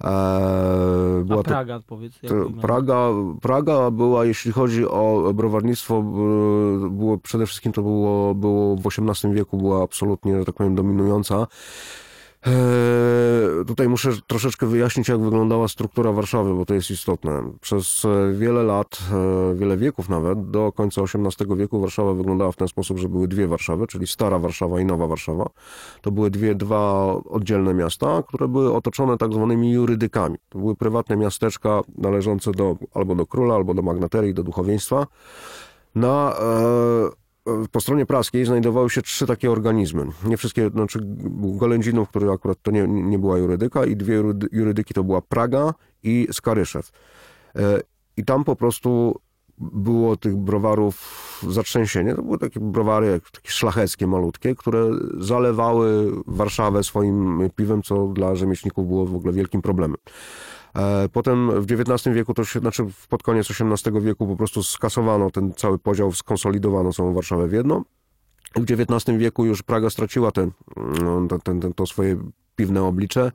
A 0.01 1.25
była 1.25 1.43
to, 1.43 1.49
Praga, 1.51 1.81
powiedz. 1.87 2.23
jak 2.23 2.33
to? 2.33 2.61
Praga, 2.61 3.09
Praga 3.43 3.91
była, 3.91 4.25
jeśli 4.25 4.53
chodzi 4.53 4.87
o 4.89 5.33
browarnictwo, 5.35 6.03
b- 6.03 6.91
było 6.91 7.19
przede 7.19 7.47
wszystkim 7.47 7.73
to 7.73 7.83
było, 7.83 8.35
było 8.35 8.77
w 8.77 8.87
XVIII 8.87 9.35
wieku, 9.35 9.57
była 9.59 9.83
absolutnie, 9.85 10.39
że 10.39 10.45
tak 10.45 10.55
powiem, 10.55 10.75
dominująca. 10.75 11.47
Eee, 12.47 13.21
Tutaj 13.67 13.89
muszę 13.89 14.11
troszeczkę 14.27 14.67
wyjaśnić, 14.67 15.09
jak 15.09 15.21
wyglądała 15.21 15.69
struktura 15.69 16.13
Warszawy, 16.13 16.55
bo 16.55 16.67
to 16.67 16.75
jest 16.75 16.91
istotne. 16.91 17.43
Przez 17.61 18.05
e, 18.05 18.33
wiele 18.33 18.63
lat, 18.63 18.99
e, 19.13 19.55
wiele 19.55 19.77
wieków 19.77 20.09
nawet, 20.09 20.51
do 20.51 20.73
końca 20.73 21.03
XVIII 21.03 21.57
wieku 21.57 21.81
Warszawa 21.81 22.15
wyglądała 22.15 22.53
w 22.53 22.57
ten 22.57 22.69
sposób, 22.69 22.99
że 22.99 23.09
były 23.09 23.29
dwie 23.29 23.49
Warszawy, 23.49 23.87
czyli 23.87 24.07
Stara 24.07 24.39
Warszawa 24.39 24.81
i 24.81 24.85
Nowa 24.85 25.07
Warszawa. 25.07 25.47
To 26.01 26.11
były 26.11 26.31
dwie, 26.31 26.55
dwa 26.55 27.15
oddzielne 27.15 27.75
miasta, 27.75 28.23
które 28.29 28.49
były 28.49 28.75
otoczone 28.75 29.19
tak 29.19 29.33
zwanymi 29.33 29.73
jurydykami. 29.73 30.37
To 30.49 30.59
były 30.59 30.77
prywatne 30.77 31.17
miasteczka 31.17 31.81
należące 31.99 32.53
do, 32.53 32.77
albo 32.95 33.15
do 33.15 33.27
króla, 33.27 33.55
albo 33.55 33.75
do 33.75 33.83
magnaterii, 33.83 34.35
do 34.35 34.43
duchowieństwa. 34.43 35.07
Na, 35.95 36.37
e, 36.41 37.21
po 37.71 37.81
stronie 37.81 38.07
praskiej 38.07 38.45
znajdowały 38.45 38.91
się 38.91 39.03
trzy 39.03 39.27
takie 39.27 39.51
organizmy. 39.51 40.07
Nie 40.25 40.37
wszystkie, 40.37 40.71
znaczy 40.71 40.99
Golędzinów, 41.57 42.09
który 42.09 42.31
akurat 42.31 42.59
to 42.63 42.71
nie, 42.71 42.87
nie 42.89 43.19
była 43.19 43.39
jurydyka 43.39 43.85
i 43.85 43.97
dwie 43.97 44.23
jurydy- 44.23 44.49
jurydyki 44.53 44.95
to 44.95 45.05
była 45.05 45.21
Praga 45.21 45.75
i 46.03 46.29
Skaryszew. 46.33 46.91
E, 47.57 47.81
I 48.17 48.25
tam 48.25 48.45
po 48.45 48.57
prostu 48.57 49.21
było 49.59 50.17
tych 50.17 50.37
browarów 50.37 50.97
zatrzęsienie. 51.49 52.15
To 52.15 52.23
były 52.23 52.39
takie 52.39 52.61
browary, 52.61 53.21
takie 53.33 53.51
szlacheckie, 53.51 54.07
malutkie, 54.07 54.55
które 54.55 54.91
zalewały 55.19 56.13
Warszawę 56.27 56.85
swoim 56.85 57.51
piwem, 57.57 57.83
co 57.83 58.07
dla 58.07 58.35
rzemieślników 58.35 58.87
było 58.87 59.07
w 59.07 59.15
ogóle 59.15 59.33
wielkim 59.33 59.63
problemem. 59.63 59.97
E, 60.77 61.09
Potem 61.13 61.63
w 61.63 61.73
XIX 61.73 62.15
wieku, 62.17 62.35
to 62.35 62.45
się, 62.45 62.61
znaczy 62.61 62.87
pod 63.09 63.23
koniec 63.23 63.51
XVIII 63.51 64.01
wieku 64.01 64.27
po 64.27 64.37
prostu 64.37 64.63
skasowano 64.63 65.31
ten 65.31 65.53
cały 65.55 65.79
podział, 65.79 66.13
skonsolidowano 66.13 66.93
całą 66.93 67.15
Warszawę 67.15 67.49
w 67.49 67.53
jedno. 67.53 67.85
W 68.57 68.71
XIX 68.71 69.19
wieku 69.19 69.45
już 69.45 69.63
Praga 69.63 69.91
straciła 69.91 70.33
ten, 70.33 70.51
no, 71.03 71.39
ten, 71.45 71.61
ten, 71.61 71.73
to 71.73 71.87
swoje 71.87 72.17
piwne 72.57 72.83
oblicze. 72.83 73.33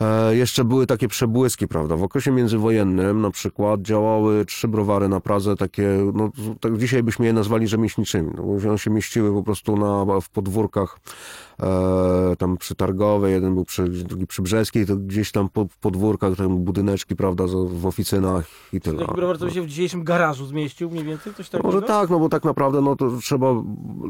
E, 0.00 0.36
Jeszcze 0.36 0.64
były 0.64 0.86
takie 0.86 1.08
przebłyski, 1.08 1.68
prawda? 1.68 1.96
W 1.96 2.02
okresie 2.02 2.30
międzywojennym 2.30 3.20
na 3.20 3.30
przykład 3.30 3.82
działały 3.82 4.44
trzy 4.44 4.68
browary 4.68 5.08
na 5.08 5.20
Pradze, 5.20 5.56
takie, 5.56 5.88
no 6.14 6.30
tak 6.60 6.78
dzisiaj 6.78 7.02
byśmy 7.02 7.26
je 7.26 7.32
nazwali 7.32 7.68
rzemieślniczymi. 7.68 8.30
No, 8.36 8.70
one 8.70 8.78
się 8.78 8.90
mieściły 8.90 9.32
po 9.32 9.42
prostu 9.42 9.76
na, 9.76 10.20
w 10.20 10.30
podwórkach 10.30 10.98
e, 11.62 12.36
tam 12.38 12.56
przy 12.56 12.74
Targowej, 12.74 13.32
jeden 13.32 13.54
był 13.54 13.64
przy, 13.64 13.84
drugi 13.88 14.26
przy 14.26 14.42
Brzeskiej, 14.42 14.86
to 14.86 14.96
gdzieś 14.96 15.32
tam 15.32 15.48
po, 15.48 15.66
podwórkach, 15.80 16.36
tam 16.36 16.58
budyneczki, 16.58 17.16
prawda, 17.16 17.44
w 17.66 17.86
oficynach 17.86 18.44
i 18.72 18.80
tyle. 18.80 18.98
Taki 18.98 19.14
browar, 19.14 19.38
co 19.38 19.44
by 19.44 19.50
się 19.50 19.62
w 19.62 19.66
dzisiejszym 19.66 20.04
garażu 20.04 20.46
zmieścił 20.46 20.90
mniej 20.90 21.04
więcej? 21.04 21.34
Coś 21.34 21.48
takiego? 21.48 21.68
Może 21.72 21.82
tak, 21.86 22.10
no 22.10 22.18
bo 22.18 22.28
tak 22.28 22.44
naprawdę 22.44 22.80
no 22.80 22.96
to 22.96 23.10
trzeba 23.16 23.54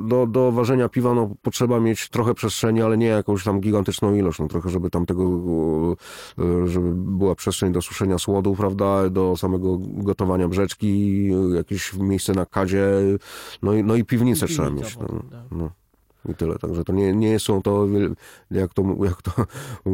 do, 0.09 0.27
do 0.27 0.53
ważenia 0.53 0.89
piwa 0.89 1.15
no, 1.15 1.31
potrzeba 1.43 1.81
mieć 1.81 2.09
trochę 2.09 2.35
przestrzeni, 2.35 2.83
ale 2.83 2.97
nie 2.97 3.07
jakąś 3.07 3.45
tam 3.45 3.61
gigantyczną 3.61 4.15
ilość, 4.15 4.39
no 4.39 4.49
trochę, 4.49 4.71
żeby 4.71 4.91
tam 4.91 5.07
tego, 5.07 5.25
e, 6.39 6.67
żeby 6.69 6.93
była 6.95 7.35
przestrzeń 7.35 7.73
do 7.73 7.83
suszenia 7.83 8.19
słodu, 8.19 8.55
prawda, 8.55 9.11
do 9.11 9.37
samego 9.37 9.79
gotowania 9.81 10.49
brzeczki, 10.49 11.29
jakieś 11.55 11.95
miejsce 11.95 12.33
na 12.33 12.47
kadzie, 12.47 12.87
no 13.63 13.75
i, 13.75 13.85
no 13.85 13.97
i 13.97 14.05
piwnicę 14.05 14.47
I 14.47 14.49
trzeba 14.49 14.69
piwnica 14.69 14.87
mieć. 14.87 14.97
potem, 14.97 15.23
No, 15.31 15.31
tak. 15.31 15.59
no. 15.59 15.71
I 16.29 16.35
tyle, 16.35 16.59
także 16.59 16.85
to 16.85 16.93
nie, 16.93 17.13
nie 17.13 17.39
są 17.39 17.63
to, 17.63 17.87
jak 18.51 18.75
to, 18.75 18.83
jak 19.05 19.23
to 19.23 19.33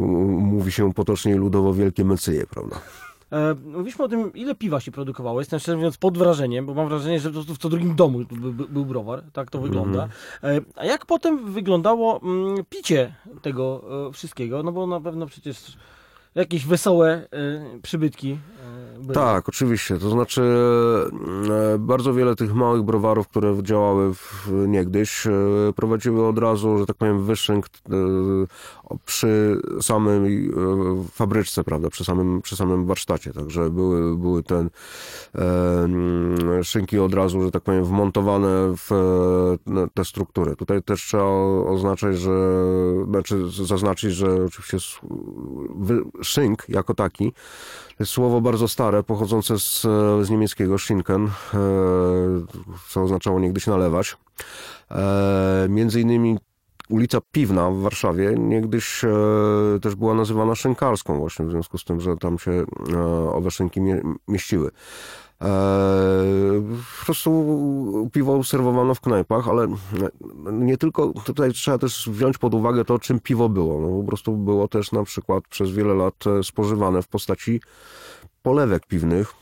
mówi 0.56 0.72
się 0.72 0.92
potocznie 0.92 1.36
ludowo, 1.36 1.74
wielkie 1.74 2.04
mecyje, 2.04 2.46
prawda? 2.46 2.80
E, 3.32 3.54
mówiliśmy 3.54 4.04
o 4.04 4.08
tym, 4.08 4.32
ile 4.32 4.54
piwa 4.54 4.80
się 4.80 4.92
produkowało. 4.92 5.40
Jestem 5.40 5.60
szczerze 5.60 5.76
mówiąc 5.76 5.96
pod 5.96 6.18
wrażeniem, 6.18 6.66
bo 6.66 6.74
mam 6.74 6.88
wrażenie, 6.88 7.20
że 7.20 7.30
w 7.30 7.58
co 7.58 7.68
drugim 7.68 7.96
domu 7.96 8.18
by, 8.18 8.52
by, 8.52 8.68
był 8.68 8.84
browar. 8.84 9.22
Tak 9.32 9.50
to 9.50 9.60
wygląda. 9.60 10.08
E, 10.42 10.60
a 10.76 10.84
jak 10.84 11.06
potem 11.06 11.52
wyglądało 11.52 12.20
mm, 12.22 12.64
picie 12.68 13.14
tego 13.42 13.82
e, 14.08 14.12
wszystkiego? 14.12 14.62
No 14.62 14.72
bo 14.72 14.86
na 14.86 15.00
pewno 15.00 15.26
przecież 15.26 15.76
jakieś 16.34 16.66
wesołe 16.66 17.08
e, 17.12 17.28
przybytki 17.82 18.38
były. 19.00 19.14
Tak, 19.14 19.48
oczywiście. 19.48 19.98
To 19.98 20.10
znaczy 20.10 20.42
e, 21.74 21.78
bardzo 21.78 22.14
wiele 22.14 22.36
tych 22.36 22.54
małych 22.54 22.82
browarów, 22.82 23.28
które 23.28 23.62
działały 23.62 24.14
w, 24.14 24.48
niegdyś, 24.68 25.26
e, 25.26 25.32
prowadziły 25.76 26.26
od 26.26 26.38
razu, 26.38 26.78
że 26.78 26.86
tak 26.86 26.96
powiem, 26.96 27.24
wyszynk 27.24 27.66
e, 27.66 27.90
przy 29.04 29.60
samej 29.80 30.50
fabryczce, 31.12 31.64
prawda, 31.64 31.90
przy 31.90 32.04
samym, 32.04 32.42
przy 32.42 32.56
samym 32.56 32.86
warsztacie. 32.86 33.32
Także 33.32 33.70
były, 33.70 34.16
były 34.16 34.42
te 34.42 34.66
mm, 35.34 36.64
szynki 36.64 36.98
od 36.98 37.14
razu, 37.14 37.42
że 37.42 37.50
tak 37.50 37.62
powiem, 37.62 37.84
wmontowane 37.84 38.74
w 38.76 38.90
te 39.94 40.04
struktury. 40.04 40.56
Tutaj 40.56 40.82
też 40.82 41.02
trzeba 41.02 41.24
oznaczać, 41.66 42.18
że, 42.18 42.62
znaczy 43.08 43.50
zaznaczyć, 43.50 44.12
że 44.12 44.44
oczywiście 44.44 44.78
szynk 46.22 46.68
jako 46.68 46.94
taki 46.94 47.32
jest 48.00 48.12
słowo 48.12 48.40
bardzo 48.40 48.68
stare, 48.68 48.89
pochodzące 49.06 49.58
z, 49.58 49.80
z 50.22 50.30
niemieckiego 50.30 50.78
Schinken, 50.78 51.26
e, 51.26 51.30
co 52.88 53.02
oznaczało 53.02 53.40
niegdyś 53.40 53.66
nalewać. 53.66 54.16
E, 54.90 55.66
Między 55.68 56.00
innymi 56.00 56.38
ulica 56.88 57.18
Piwna 57.32 57.70
w 57.70 57.76
Warszawie 57.76 58.34
niegdyś 58.38 59.04
e, 59.04 59.08
też 59.82 59.94
była 59.94 60.14
nazywana 60.14 60.54
szynkarską 60.54 61.18
właśnie, 61.18 61.46
w 61.46 61.50
związku 61.50 61.78
z 61.78 61.84
tym, 61.84 62.00
że 62.00 62.16
tam 62.16 62.38
się 62.38 62.64
owe 63.32 63.50
szynki 63.50 63.80
mie, 63.80 64.00
mieściły. 64.28 64.70
E, 65.42 66.62
po 67.00 67.04
prostu 67.04 68.10
piwo 68.12 68.44
serwowano 68.44 68.94
w 68.94 69.00
knajpach, 69.00 69.48
ale 69.48 69.66
nie 70.52 70.76
tylko, 70.76 71.12
tutaj 71.24 71.52
trzeba 71.52 71.78
też 71.78 72.08
wziąć 72.12 72.38
pod 72.38 72.54
uwagę 72.54 72.84
to, 72.84 72.98
czym 72.98 73.20
piwo 73.20 73.48
było. 73.48 73.80
No, 73.80 74.00
po 74.00 74.06
prostu 74.06 74.36
było 74.36 74.68
też 74.68 74.92
na 74.92 75.04
przykład 75.04 75.44
przez 75.48 75.70
wiele 75.70 75.94
lat 75.94 76.26
e, 76.26 76.42
spożywane 76.42 77.02
w 77.02 77.08
postaci 77.08 77.60
polewek 78.42 78.86
piwnych, 78.86 79.34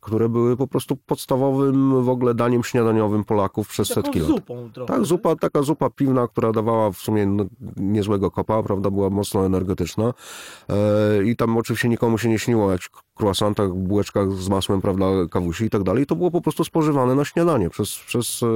które 0.00 0.28
były 0.28 0.56
po 0.56 0.66
prostu 0.66 0.96
podstawowym 0.96 2.04
w 2.04 2.08
ogóle 2.08 2.34
daniem 2.34 2.64
śniadaniowym 2.64 3.24
Polaków 3.24 3.68
przez 3.68 3.88
Taką 3.88 4.02
setki 4.02 4.20
lat. 4.20 4.28
zupą 4.28 4.70
trochę. 4.74 4.92
Tak, 4.92 5.04
zupa, 5.04 5.36
taka 5.36 5.62
zupa 5.62 5.90
piwna, 5.90 6.28
która 6.28 6.52
dawała 6.52 6.90
w 6.90 6.96
sumie 6.96 7.26
no, 7.26 7.44
niezłego 7.76 8.30
kopa, 8.30 8.62
prawda, 8.62 8.90
była 8.90 9.10
mocno 9.10 9.46
energetyczna 9.46 10.14
e, 10.68 11.24
i 11.24 11.36
tam 11.36 11.56
oczywiście 11.56 11.88
nikomu 11.88 12.18
się 12.18 12.28
nie 12.28 12.38
śniło 12.38 12.66
o 12.66 12.72
jakichś 13.20 13.40
croissantach, 13.40 13.72
bułeczkach 13.72 14.32
z 14.32 14.48
masłem, 14.48 14.80
prawda, 14.80 15.04
kawusi 15.30 15.64
i 15.64 15.70
tak 15.70 15.82
dalej. 15.82 16.06
To 16.06 16.16
było 16.16 16.30
po 16.30 16.40
prostu 16.40 16.64
spożywane 16.64 17.14
na 17.14 17.24
śniadanie 17.24 17.70
przez... 17.70 17.96
przez 17.96 18.42
e, 18.42 18.46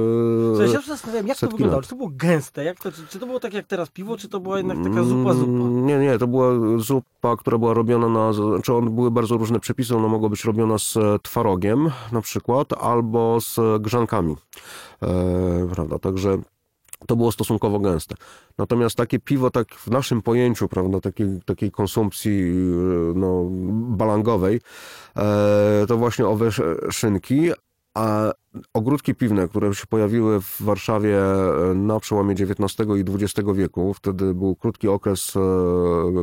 Słuchaj, 0.55 0.71
ja 0.73 0.81
się 0.81 0.87
zastanawiam, 0.87 1.27
jak 1.27 1.37
to 1.37 1.47
wyglądało? 1.47 1.79
lat. 1.79 1.83
Czy 1.83 1.89
to 1.89 1.95
było 1.95 2.09
gęste? 2.13 2.63
Jak 2.63 2.79
to, 2.79 2.91
czy, 2.91 3.07
czy 3.07 3.19
to 3.19 3.25
było 3.25 3.39
tak 3.39 3.53
jak 3.53 3.65
teraz 3.67 3.89
piwo, 3.89 4.17
czy 4.17 4.29
to 4.29 4.39
była 4.39 4.57
jednak 4.57 4.77
taka 4.77 5.03
zupa, 5.03 5.33
zupa? 5.33 5.51
Mm, 5.51 5.85
Nie, 5.85 5.97
nie, 5.97 6.17
to 6.17 6.27
była 6.27 6.47
zupa, 6.77 7.35
która 7.37 7.57
była 7.57 7.73
robiona 7.73 8.09
na, 8.09 8.33
znaczy 8.33 8.73
on, 8.73 8.95
były 8.95 9.11
bardzo 9.11 9.37
różne 9.37 9.59
przepisy, 9.59 9.95
ona 9.95 10.07
mogła 10.07 10.29
być 10.29 10.43
robiona 10.43 10.77
z 10.77 10.97
e, 10.97 11.19
twarogiem 11.23 11.91
na 12.11 12.21
przykład, 12.21 12.73
albo 12.73 13.41
z 13.41 13.59
e, 13.59 13.79
grzankami, 13.79 14.35
e, 15.03 15.67
prawda, 15.73 15.99
także 15.99 16.37
to 17.07 17.15
było 17.15 17.31
stosunkowo 17.31 17.79
gęste. 17.79 18.15
Natomiast 18.57 18.95
takie 18.95 19.19
piwo, 19.19 19.51
tak 19.51 19.75
w 19.75 19.87
naszym 19.87 20.21
pojęciu, 20.21 20.67
prawda, 20.67 20.99
takiej, 21.01 21.27
takiej 21.45 21.71
konsumpcji 21.71 22.41
e, 22.41 23.19
no, 23.19 23.45
balangowej, 23.97 24.61
e, 25.17 25.85
to 25.87 25.97
właśnie 25.97 26.27
owe 26.27 26.47
sz- 26.47 26.93
szynki, 26.93 27.51
a 27.93 28.31
ogródki 28.73 29.15
piwne, 29.15 29.47
które 29.47 29.75
się 29.75 29.87
pojawiły 29.87 30.41
w 30.41 30.61
Warszawie 30.61 31.19
e, 31.21 31.73
na 31.73 31.99
przełomie 31.99 32.31
XIX 32.33 32.89
i 32.97 33.23
XX 33.23 33.49
wieku, 33.53 33.93
wtedy 33.93 34.33
był 34.33 34.55
krótki 34.55 34.87
okres 34.87 35.33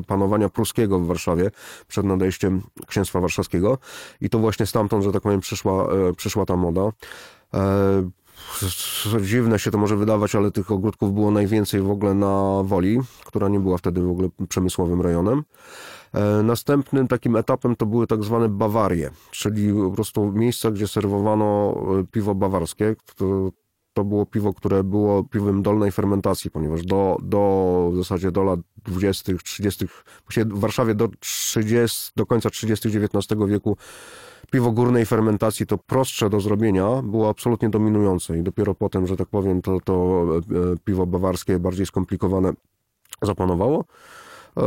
panowania 0.06 0.48
pruskiego 0.48 0.98
w 0.98 1.06
Warszawie 1.06 1.50
przed 1.88 2.06
nadejściem 2.06 2.62
księstwa 2.86 3.20
warszawskiego 3.20 3.78
i 4.20 4.30
to 4.30 4.38
właśnie 4.38 4.66
stamtąd, 4.66 5.04
że 5.04 5.12
tak 5.12 5.22
powiem, 5.22 5.40
przyszła, 5.40 5.88
przyszła 6.16 6.46
ta 6.46 6.56
moda. 6.56 6.90
Dziwne 9.22 9.58
się 9.58 9.70
to 9.70 9.78
może 9.78 9.96
wydawać, 9.96 10.34
ale 10.34 10.50
tych 10.50 10.70
ogródków 10.70 11.14
było 11.14 11.30
najwięcej 11.30 11.80
w 11.80 11.90
ogóle 11.90 12.14
na 12.14 12.62
Woli, 12.64 13.00
która 13.24 13.48
nie 13.48 13.60
była 13.60 13.78
wtedy 13.78 14.02
w 14.02 14.10
ogóle 14.10 14.28
przemysłowym 14.48 15.00
rejonem. 15.00 15.42
E, 16.14 16.42
Następnym 16.42 17.08
takim 17.08 17.36
etapem 17.36 17.76
to 17.76 17.86
były 17.86 18.06
tak 18.06 18.24
zwane 18.24 18.48
Bawarie, 18.48 19.10
czyli 19.30 19.72
po 19.72 19.90
prostu 19.90 20.32
miejsca, 20.32 20.70
gdzie 20.70 20.88
serwowano 20.88 21.74
e, 22.00 22.04
piwo 22.04 22.34
bawarskie. 22.34 22.96
To, 23.16 23.50
to 23.94 24.04
było 24.04 24.26
piwo, 24.26 24.52
które 24.52 24.84
było 24.84 25.24
piwem 25.24 25.62
dolnej 25.62 25.92
fermentacji, 25.92 26.50
ponieważ 26.50 26.82
do, 26.82 27.16
do 27.22 27.90
w 27.92 27.96
zasadzie 27.96 28.30
do 28.30 28.42
lat 28.42 28.60
20., 28.84 29.32
30., 29.44 29.86
właściwie 30.24 30.46
w 30.46 30.60
Warszawie 30.60 30.94
do 30.94 31.08
30, 31.20 32.12
do 32.16 32.26
końca 32.26 32.50
30. 32.50 32.88
XIX 32.88 33.40
wieku 33.48 33.76
piwo 34.52 34.72
górnej 34.72 35.06
fermentacji, 35.06 35.66
to 35.66 35.78
prostsze 35.78 36.30
do 36.30 36.40
zrobienia, 36.40 37.02
było 37.02 37.28
absolutnie 37.28 37.70
dominujące 37.70 38.38
i 38.38 38.42
dopiero 38.42 38.74
potem, 38.74 39.06
że 39.06 39.16
tak 39.16 39.28
powiem, 39.28 39.62
to, 39.62 39.78
to 39.84 40.24
e, 40.36 40.76
piwo 40.84 41.06
bawarskie, 41.06 41.58
bardziej 41.58 41.86
skomplikowane 41.86 42.52
zapanowało. 43.22 43.84
E, 44.56 44.62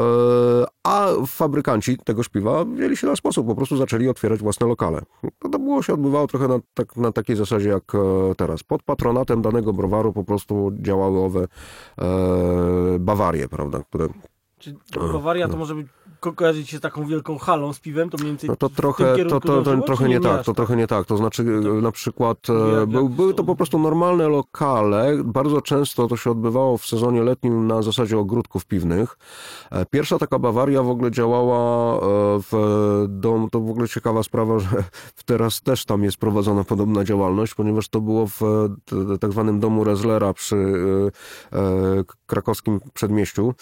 A 0.83 1.07
fabrykanci 1.27 1.97
tego 1.97 2.21
piwa 2.31 2.65
wzięli 2.65 2.97
się 2.97 3.07
na 3.07 3.15
sposób, 3.15 3.47
po 3.47 3.55
prostu 3.55 3.77
zaczęli 3.77 4.07
otwierać 4.09 4.39
własne 4.39 4.67
lokale. 4.67 5.01
To, 5.39 5.49
to 5.49 5.59
było 5.59 5.81
się 5.81 5.93
odbywało 5.93 6.27
trochę 6.27 6.47
na, 6.47 6.59
tak, 6.73 6.97
na 6.97 7.11
takiej 7.11 7.35
zasadzie 7.35 7.69
jak 7.69 7.95
e, 7.95 8.35
teraz. 8.35 8.63
Pod 8.63 8.83
patronatem 8.83 9.41
danego 9.41 9.73
browaru 9.73 10.13
po 10.13 10.23
prostu 10.23 10.71
działały 10.81 11.19
owe 11.19 11.47
e, 11.97 12.05
Bawarie, 12.99 13.47
prawda, 13.47 13.83
które 13.89 14.07
Czy 14.91 14.99
Bawaria 15.13 15.47
to 15.47 15.57
może 15.57 15.75
być, 15.75 15.87
ko- 16.19 16.33
kojarzyć 16.33 16.69
się 16.69 16.77
z 16.77 16.81
taką 16.81 17.05
wielką 17.05 17.37
halą 17.37 17.73
z 17.73 17.79
piwem, 17.79 18.09
to 18.09 18.17
mniej 18.17 18.29
więcej 18.29 18.49
No 18.49 18.55
to 18.55 18.69
trochę, 18.69 19.15
to, 19.17 19.29
to, 19.29 19.39
to 19.39 19.61
dążyło, 19.61 19.85
trochę 19.85 20.03
czy 20.03 20.09
nie 20.09 20.19
tak, 20.19 20.43
to 20.45 20.53
trochę 20.53 20.75
nie 20.75 20.87
tak. 20.87 21.05
To 21.05 21.17
znaczy 21.17 21.43
e, 21.43 21.81
na 21.81 21.91
przykład 21.91 22.37
był, 22.87 23.09
były 23.09 23.33
to 23.33 23.43
po 23.43 23.55
prostu 23.55 23.79
normalne 23.79 24.27
lokale. 24.27 25.23
Bardzo 25.23 25.61
często 25.61 26.07
to 26.07 26.17
się 26.17 26.31
odbywało 26.31 26.77
w 26.77 26.85
sezonie 26.85 27.23
letnim 27.23 27.67
na 27.67 27.81
zasadzie 27.81 28.17
ogródków 28.17 28.65
piwnych. 28.65 29.17
E, 29.71 29.85
Pierwsza 29.85 30.17
taka 30.19 30.39
Bawaria 30.39 30.83
w 30.83 30.89
ogóle 30.89 31.11
działała 31.11 31.95
e, 31.97 31.99
w 32.51 33.05
dom, 33.09 33.49
to 33.49 33.59
w 33.59 33.69
ogóle 33.69 33.87
ciekawa 33.87 34.23
sprawa, 34.23 34.59
że 34.65 34.83
teraz 35.25 35.61
też 35.61 35.85
tam 35.85 36.03
jest 36.03 36.17
prowadzona 36.17 36.63
podobna 36.63 37.03
działalność, 37.03 37.53
ponieważ 37.53 37.89
to 37.89 38.01
było 38.01 38.27
w 38.27 38.41
tak 39.19 39.31
zwanym 39.31 39.59
domu 39.59 39.83
Rezlera 39.83 40.33
przy 40.33 40.55
e, 41.53 41.57
e, 41.59 42.03
krakowskim 42.25 42.79
przedmieściu. 42.93 43.53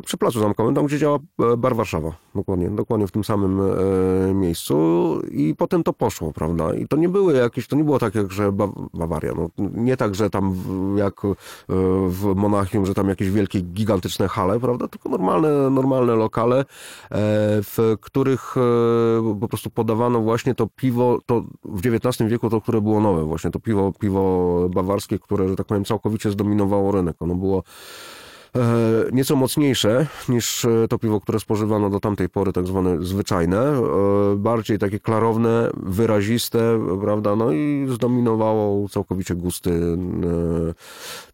To 0.00 0.04
przy 0.04 0.16
Placu 0.16 0.40
Zamkowym, 0.40 0.74
tam 0.74 0.86
gdzie 0.86 0.98
działa 0.98 1.18
e, 1.52 1.56
Bar 1.56 1.76
Warszawa. 1.76 2.12
Dokładnie, 2.34 2.70
dokładnie 2.70 3.06
w 3.06 3.10
tym 3.10 3.24
samym 3.24 3.60
e, 3.60 4.34
miejscu 4.34 4.76
i 5.30 5.54
potem 5.54 5.82
to 5.82 5.92
poszło, 5.92 6.32
prawda? 6.32 6.74
I 6.74 6.88
to 6.88 6.96
nie 6.96 7.08
były 7.08 7.34
jakieś, 7.34 7.66
to 7.66 7.76
nie 7.76 7.84
było 7.84 7.98
tak 7.98 8.14
jak, 8.14 8.32
że 8.32 8.52
Ba- 8.52 8.72
Bawaria, 8.94 9.32
no, 9.36 9.50
nie 9.74 9.96
tak, 9.96 10.14
że 10.14 10.30
tam 10.30 10.54
jak 10.96 11.24
e, 11.24 11.28
w 12.08 12.32
Monachium, 12.36 12.86
że 12.86 12.94
tam 12.94 13.08
jakieś 13.08 13.30
wielkie, 13.30 13.60
gigantyczne 13.60 14.28
hale, 14.28 14.60
prawda? 14.60 14.88
Tylko 14.88 15.08
normalne, 15.08 15.70
normalne 15.70 16.14
lokale, 16.14 16.64
w 17.62 17.96
których 18.00 18.54
po 19.40 19.48
prostu 19.48 19.70
podawano 19.70 20.20
właśnie 20.20 20.54
to 20.54 20.66
piwo, 20.76 21.18
to 21.26 21.44
w 21.64 21.86
XIX 21.86 22.30
wieku 22.30 22.50
to, 22.50 22.60
które 22.60 22.80
było 22.80 23.00
nowe, 23.00 23.24
właśnie 23.24 23.50
to 23.50 23.60
piwo, 23.60 23.92
piwo 24.00 24.68
bawarskie, 24.74 25.18
które, 25.18 25.48
że 25.48 25.56
tak 25.56 25.66
powiem, 25.66 25.84
całkowicie 25.84 26.30
zdominowało 26.30 26.92
rynek. 26.92 27.22
Ono 27.22 27.34
było 27.34 27.62
nieco 29.12 29.36
mocniejsze 29.36 30.06
niż 30.28 30.64
e, 30.64 30.88
to 30.88 30.98
piwo, 30.98 31.20
które 31.20 31.40
spożywano 31.40 31.90
do 31.90 32.00
tamtej 32.00 32.28
pory, 32.28 32.52
tak 32.52 32.66
zwane 32.66 33.04
zwyczajne, 33.04 33.58
e, 33.58 33.82
bardziej 34.36 34.78
takie 34.78 35.00
klarowne, 35.00 35.70
wyraziste, 35.76 36.80
prawda, 37.00 37.36
no 37.36 37.52
i 37.52 37.86
zdominowało 37.88 38.88
całkowicie 38.88 39.34
gusty 39.34 39.70
e, 39.70 40.74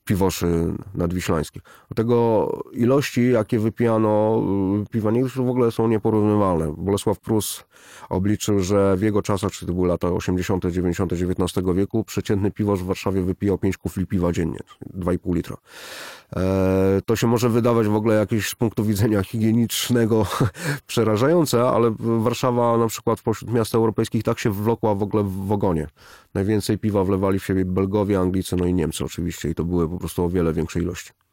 piwoszy 0.07 0.47
nadwiślańskich. 0.95 1.63
Do 1.89 1.95
tego 1.95 2.49
ilości, 2.73 3.33
jakie 3.33 3.59
wypijano 3.59 4.43
piwa, 4.91 5.11
nie 5.11 5.25
w 5.25 5.41
ogóle 5.41 5.71
są 5.73 5.89
nieporównywalne. 5.89 6.75
Bolesław 6.79 7.19
Prus 7.19 7.65
obliczył, 8.09 8.61
że 8.61 8.97
w 8.97 9.03
jego 9.03 9.23
czasach, 9.23 9.53
czy 9.53 9.67
to 9.67 9.73
były 9.73 9.89
lata 9.89 10.09
80., 10.09 10.65
90., 10.67 11.13
XIX 11.13 11.67
wieku, 11.75 12.05
przeciętny 12.05 12.51
piwosz 12.51 12.81
w 12.83 12.87
Warszawie 12.87 13.23
wypijał 13.23 13.59
5 13.59 13.77
kufli 13.77 14.07
piwa 14.07 14.33
dziennie, 14.33 14.59
2,5 14.99 15.35
litra. 15.35 15.57
E, 16.37 16.41
To 17.03 17.17
się 17.17 17.27
może 17.27 17.49
wydawać 17.49 17.87
w 17.87 17.95
ogóle 17.95 18.15
jakieś 18.15 18.49
z 18.49 18.55
punktu 18.55 18.85
widzenia 18.85 19.23
higienicznego 19.23 20.27
przerażające, 20.87 21.69
ale 21.69 21.95
Warszawa 21.99 22.79
na 22.79 22.87
przykład 22.87 23.19
spośród 23.19 23.53
miast 23.53 23.75
europejskich 23.75 24.23
tak 24.23 24.39
się 24.39 24.51
wlokła 24.51 24.95
w 24.95 25.03
ogóle 25.03 25.25
w 25.25 25.53
ogonie. 25.53 25.87
Najwięcej 26.35 26.79
piwa 26.79 27.05
wlewali 27.05 27.39
w 27.39 27.45
siebie 27.45 27.65
Belgowie, 27.65 28.19
Anglicy, 28.19 28.57
no 28.57 28.67
i 28.67 28.75
Niemcy 28.75 29.05
oczywiście 29.05 29.51
i 29.51 29.55
to 29.55 29.65
były 29.65 29.89
po 29.89 29.99
prostu 29.99 30.25
o 30.25 30.29
wiele 30.29 30.53
większe 30.53 30.81
ilości. 30.81 31.26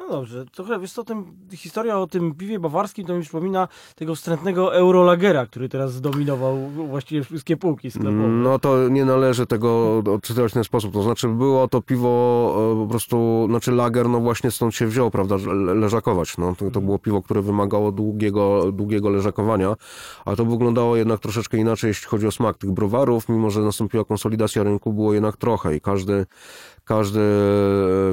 No 0.00 0.08
dobrze, 0.08 0.44
trochę 0.52 0.80
wiesz 0.80 0.92
co, 0.92 1.04
tym, 1.04 1.24
historia 1.52 1.98
o 1.98 2.06
tym 2.06 2.34
piwie 2.34 2.58
bawarskim 2.58 3.06
to 3.06 3.14
mi 3.14 3.22
przypomina 3.22 3.68
tego 3.94 4.14
wstrętnego 4.14 4.74
Eurolagera, 4.74 5.46
który 5.46 5.68
teraz 5.68 5.92
zdominował 5.92 6.58
właściwie 6.68 7.24
wszystkie 7.24 7.56
półki 7.56 7.90
sklepowe. 7.90 8.28
No 8.28 8.58
to 8.58 8.88
nie 8.88 9.04
należy 9.04 9.46
tego 9.46 9.98
odczytywać 9.98 10.50
w 10.50 10.54
ten 10.54 10.64
sposób. 10.64 10.92
To 10.92 11.02
znaczy 11.02 11.28
było 11.28 11.68
to 11.68 11.82
piwo 11.82 12.72
e, 12.72 12.82
po 12.82 12.86
prostu, 12.90 13.46
znaczy 13.48 13.72
lager, 13.72 14.08
no 14.08 14.20
właśnie 14.20 14.50
stąd 14.50 14.74
się 14.74 14.86
wziął, 14.86 15.10
prawda, 15.10 15.36
leżakować. 15.74 16.38
No, 16.38 16.54
to, 16.54 16.70
to 16.70 16.80
było 16.80 16.98
piwo, 16.98 17.22
które 17.22 17.42
wymagało 17.42 17.92
długiego, 17.92 18.72
długiego 18.72 19.10
leżakowania, 19.10 19.76
a 20.24 20.36
to 20.36 20.44
wyglądało 20.44 20.96
jednak 20.96 21.20
troszeczkę 21.20 21.56
inaczej, 21.56 21.88
jeśli 21.88 22.08
chodzi 22.08 22.26
o 22.26 22.30
smak 22.30 22.58
tych 22.58 22.70
browarów, 22.70 23.28
mimo 23.28 23.50
że 23.50 23.60
nastąpiła 23.60 24.04
konsolidacja 24.04 24.62
rynku, 24.62 24.92
było 24.92 25.14
jednak 25.14 25.36
trochę 25.36 25.76
i 25.76 25.80
każdy 25.80 26.26
każdy 26.90 27.20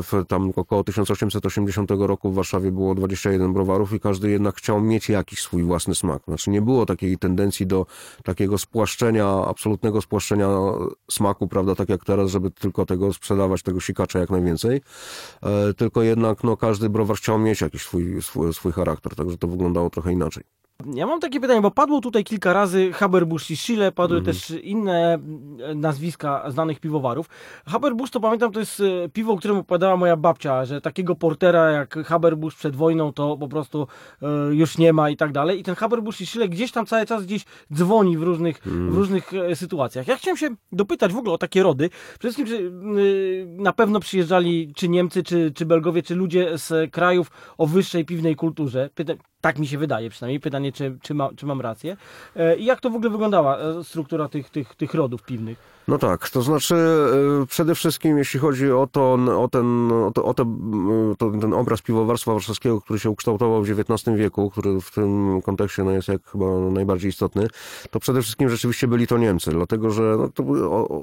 w 0.04 0.24
tam 0.28 0.52
około 0.56 0.84
1880 0.84 1.92
roku 1.98 2.32
w 2.32 2.36
Warszawie 2.36 2.72
było 2.72 2.96
21 2.96 3.54
browarów 3.54 3.94
i 3.94 4.00
każdy 4.00 4.30
jednak 4.30 4.56
chciał 4.56 4.82
mieć 4.82 5.10
jakiś 5.10 5.42
swój 5.42 5.64
własny 5.64 5.96
smak. 5.96 6.22
Znaczy 6.28 6.50
nie 6.50 6.62
było 6.62 6.86
takiej 6.86 7.18
tendencji 7.18 7.68
do 7.68 7.86
takiego 8.24 8.58
spłaszczenia, 8.58 9.28
absolutnego 9.48 10.02
spłaszczenia 10.02 10.50
smaku, 11.12 11.48
prawda, 11.48 11.76
tak 11.76 11.90
jak 11.90 12.06
teraz, 12.06 12.32
żeby 12.32 12.52
tylko 12.52 12.86
tego 12.86 13.14
sprzedawać, 13.14 13.64
tego 13.64 13.80
sikacza 13.80 14.20
jak 14.20 14.30
najwięcej. 14.30 14.82
E, 15.44 15.74
tylko 15.74 16.02
jednak 16.02 16.44
no, 16.44 16.58
każdy 16.58 16.90
browar 16.90 17.18
chciał 17.18 17.40
mieć 17.40 17.62
jakiś 17.62 17.82
swój, 17.82 18.22
swój, 18.22 18.54
swój 18.54 18.72
charakter, 18.72 19.16
także 19.16 19.38
to 19.38 19.48
wyglądało 19.48 19.90
trochę 19.90 20.14
inaczej. 20.14 20.57
Ja 20.86 21.08
mam 21.08 21.20
takie 21.20 21.40
pytanie, 21.40 21.62
bo 21.62 21.72
padło 21.72 22.02
tutaj 22.02 22.24
kilka 22.24 22.54
razy 22.54 22.92
Haberbusch 22.94 23.50
i 23.52 23.58
Schiele, 23.58 23.92
padły 23.92 24.18
Mhm. 24.18 24.36
też 24.36 24.50
inne 24.64 25.14
mm, 25.14 25.80
nazwiska 25.80 26.52
znanych 26.52 26.80
piwowarów. 26.80 27.30
Haberbusch 27.66 28.10
to 28.12 28.20
pamiętam, 28.20 28.52
to 28.52 28.60
jest 28.60 28.80
e, 28.80 29.10
piwo, 29.10 29.34
o 29.34 29.38
którym 29.38 29.58
opowiadała 29.58 29.98
moja 29.98 30.16
babcia, 30.18 30.66
że 30.66 30.82
takiego 30.82 31.16
portera 31.16 31.72
jak 31.72 31.96
Haberbusch 32.06 32.56
przed 32.58 32.76
wojną 32.76 33.14
to 33.14 33.38
po 33.38 33.48
prostu 33.48 33.88
e, 34.22 34.28
już 34.56 34.78
nie 34.78 34.94
ma 34.94 35.10
i 35.10 35.18
tak 35.18 35.32
dalej. 35.32 35.60
I 35.60 35.64
ten 35.64 35.76
Haberbusch 35.76 36.22
i 36.22 36.26
Schiele 36.26 36.50
gdzieś 36.50 36.72
tam 36.72 36.86
cały 36.86 37.06
czas 37.06 37.26
gdzieś 37.26 37.46
dzwoni 37.74 38.18
w 38.18 38.24
różnych, 38.24 38.62
w 38.66 38.96
różnych 38.96 39.34
e, 39.34 39.56
sytuacjach. 39.56 40.08
Ja 40.08 40.16
chciałem 40.16 40.38
się 40.38 40.50
dopytać 40.72 41.14
w 41.14 41.18
ogóle 41.18 41.34
o 41.34 41.38
takie 41.38 41.64
rody. 41.64 41.90
Przede 42.20 42.34
wszystkim, 42.34 42.46
czy 42.46 42.56
y, 43.02 43.46
na 43.50 43.74
pewno 43.74 44.00
przyjeżdżali 44.00 44.74
czy 44.76 44.90
Niemcy, 44.90 45.24
czy, 45.24 45.52
czy 45.56 45.66
Belgowie, 45.66 46.04
czy 46.04 46.16
ludzie 46.16 46.58
z 46.58 46.92
krajów 46.92 47.32
o 47.58 47.68
wyższej 47.68 48.06
piwnej 48.06 48.36
kulturze. 48.36 48.90
Pyta, 48.96 49.14
tak 49.42 49.60
mi 49.60 49.68
się 49.68 49.78
wydaje 49.78 50.10
przynajmniej. 50.10 50.40
Pytanie, 50.40 50.72
czy, 50.72 50.98
czy, 51.02 51.14
ma, 51.14 51.30
czy 51.36 51.46
mam 51.46 51.62
rację. 51.62 51.98
E, 52.36 52.58
I 52.58 52.66
jak 52.66 52.82
to 52.82 52.90
w 52.90 52.96
ogóle 52.96 53.10
wyglądała 53.10 53.58
e, 53.58 53.84
struktura 53.84 54.30
tych, 54.30 54.50
tych, 54.50 54.76
tych 54.76 54.94
rodów 54.94 55.24
piwnych? 55.24 55.77
No 55.88 55.98
tak, 55.98 56.30
to 56.30 56.42
znaczy 56.42 56.76
e, 56.76 57.46
przede 57.46 57.76
wszystkim 57.76 58.18
jeśli 58.18 58.40
chodzi 58.40 58.72
o, 58.72 58.88
to, 58.92 59.14
o, 59.14 59.48
ten, 59.48 59.92
o, 59.92 60.12
to, 60.12 60.26
o 60.26 60.34
te, 60.34 60.44
m, 60.44 61.16
to, 61.18 61.32
ten 61.32 61.54
obraz 61.54 61.82
piwowarstwa 61.82 62.34
warszawskiego, 62.34 62.82
który 62.82 63.00
się 63.00 63.10
ukształtował 63.10 63.64
w 63.64 63.70
XIX 63.70 64.18
wieku, 64.18 64.50
który 64.50 64.82
w 64.82 64.92
tym 64.92 65.42
kontekście 65.42 65.84
no, 65.84 65.92
jest 65.92 66.08
jak 66.08 66.26
chyba 66.32 66.46
najbardziej 66.72 67.10
istotny, 67.10 67.48
to 67.92 68.00
przede 68.00 68.22
wszystkim 68.22 68.50
rzeczywiście 68.50 68.88
byli 68.88 69.08
to 69.08 69.18
Niemcy, 69.18 69.52
dlatego 69.52 69.90
że 69.90 70.16
no, 70.18 70.30
to 70.30 70.44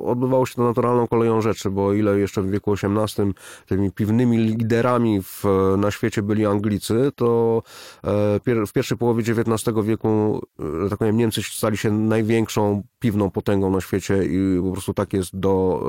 odbywało 0.04 0.46
się 0.46 0.54
to 0.54 0.64
naturalną 0.64 1.08
koleją 1.08 1.40
rzeczy, 1.40 1.70
bo 1.70 1.92
ile 1.92 2.18
jeszcze 2.18 2.42
w 2.42 2.50
wieku 2.50 2.72
XVIII 2.72 3.32
tymi 3.66 3.92
piwnymi 3.92 4.38
liderami 4.38 5.22
w, 5.22 5.44
na 5.78 5.90
świecie 5.90 6.22
byli 6.22 6.46
Anglicy, 6.46 7.12
to 7.16 7.62
e, 8.04 8.66
w 8.66 8.72
pierwszej 8.72 8.98
połowie 8.98 9.22
XIX 9.22 9.76
wieku, 9.84 10.42
e, 10.84 10.88
tak 10.88 10.98
powiem, 10.98 11.16
Niemcy 11.16 11.42
stali 11.42 11.76
się 11.76 11.90
największą 11.90 12.82
piwną 12.98 13.30
potęgą 13.30 13.70
na 13.70 13.80
świecie 13.80 14.24
i 14.24 14.60
prostu 14.74 14.94
tak 14.94 15.12
jest 15.12 15.36
do 15.36 15.82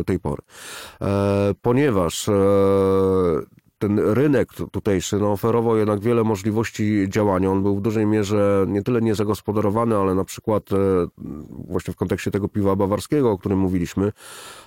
e, 0.00 0.04
tej 0.04 0.18
pory. 0.20 0.42
E, 1.00 1.54
ponieważ 1.62 2.28
e, 2.28 2.32
ten 3.84 3.98
rynek 3.98 4.52
tu- 4.54 4.68
tutejszy 4.68 5.18
no, 5.18 5.32
oferował 5.32 5.76
jednak 5.76 6.00
wiele 6.00 6.24
możliwości 6.24 7.06
działania. 7.08 7.50
On 7.50 7.62
był 7.62 7.76
w 7.76 7.80
dużej 7.80 8.06
mierze 8.06 8.64
nie 8.68 8.82
tyle 8.82 9.00
niezagospodarowany, 9.02 9.96
ale 9.96 10.14
na 10.14 10.24
przykład 10.24 10.72
e, 10.72 10.76
właśnie 11.68 11.94
w 11.94 11.96
kontekście 11.96 12.30
tego 12.30 12.48
piwa 12.48 12.76
bawarskiego, 12.76 13.30
o 13.30 13.38
którym 13.38 13.58
mówiliśmy, 13.58 14.12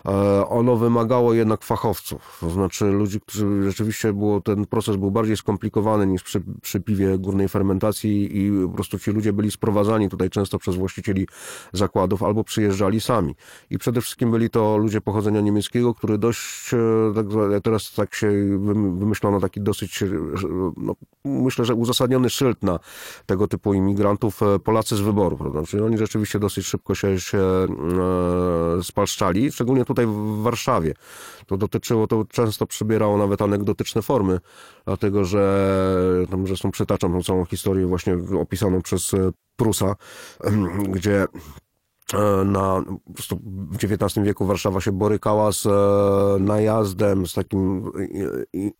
e, 0.05 0.47
ono 0.47 0.75
wymagało 0.75 1.33
jednak 1.33 1.63
fachowców. 1.63 2.37
To 2.39 2.49
znaczy 2.49 2.85
ludzi, 2.85 3.19
którzy 3.21 3.63
rzeczywiście 3.63 4.13
było, 4.13 4.41
ten 4.41 4.65
proces 4.65 4.95
był 4.95 5.11
bardziej 5.11 5.37
skomplikowany 5.37 6.07
niż 6.07 6.23
przy, 6.23 6.41
przy 6.61 6.79
piwie 6.81 7.17
górnej 7.17 7.47
fermentacji 7.49 8.37
i 8.37 8.51
po 8.67 8.69
prostu 8.73 8.99
ci 8.99 9.11
ludzie 9.11 9.33
byli 9.33 9.51
sprowadzani 9.51 10.09
tutaj 10.09 10.29
często 10.29 10.59
przez 10.59 10.75
właścicieli 10.75 11.27
zakładów 11.73 12.23
albo 12.23 12.43
przyjeżdżali 12.43 13.01
sami. 13.01 13.35
I 13.69 13.77
przede 13.77 14.01
wszystkim 14.01 14.31
byli 14.31 14.49
to 14.49 14.77
ludzie 14.77 15.01
pochodzenia 15.01 15.41
niemieckiego, 15.41 15.93
który 15.93 16.17
dość, 16.17 16.73
e, 16.73 16.77
tak, 17.15 17.25
teraz 17.63 17.93
tak 17.93 18.15
się 18.15 18.27
wym- 18.59 18.99
wymyślono 19.07 19.39
taki 19.39 19.61
dosyć, 19.61 20.03
e, 20.03 20.07
no, 20.77 20.95
myślę, 21.25 21.65
że 21.65 21.75
uzasadniony 21.75 22.29
szyld 22.29 22.63
na 22.63 22.79
tego 23.25 23.47
typu 23.47 23.73
imigrantów, 23.73 24.43
e, 24.43 24.59
Polacy 24.59 24.95
z 24.95 24.99
wyboru, 24.99 25.37
prawda? 25.37 25.63
Czyli 25.63 25.83
oni 25.83 25.97
rzeczywiście 25.97 26.39
dosyć 26.39 26.65
szybko 26.65 26.95
się, 26.95 27.19
się 27.19 27.37
e, 27.39 27.67
spalszczali, 28.83 29.51
szczególnie 29.51 29.85
tutaj 29.85 30.05
w 30.05 30.41
Warszawie. 30.41 30.93
To 31.45 31.57
dotyczyło, 31.57 32.07
to 32.07 32.25
często 32.29 32.65
przybierało 32.65 33.17
nawet 33.17 33.41
anegdotyczne 33.41 34.01
formy, 34.01 34.39
dlatego 34.85 35.25
że 35.25 35.67
tam 36.29 36.47
zresztą 36.47 36.71
przytaczam 36.71 37.13
tą 37.13 37.23
całą 37.23 37.45
historię 37.45 37.87
właśnie 37.87 38.17
opisaną 38.41 38.81
przez 38.81 39.11
Prusa, 39.55 39.95
gdzie 40.95 41.27
na, 42.45 42.83
po 43.05 43.13
prostu 43.13 43.39
w 43.71 43.75
XIX 43.75 44.25
wieku 44.25 44.45
Warszawa 44.45 44.81
się 44.81 44.91
borykała 44.91 45.51
z 45.51 45.65
e, 45.65 46.39
najazdem, 46.43 47.27
z 47.27 47.33
takim 47.33 47.91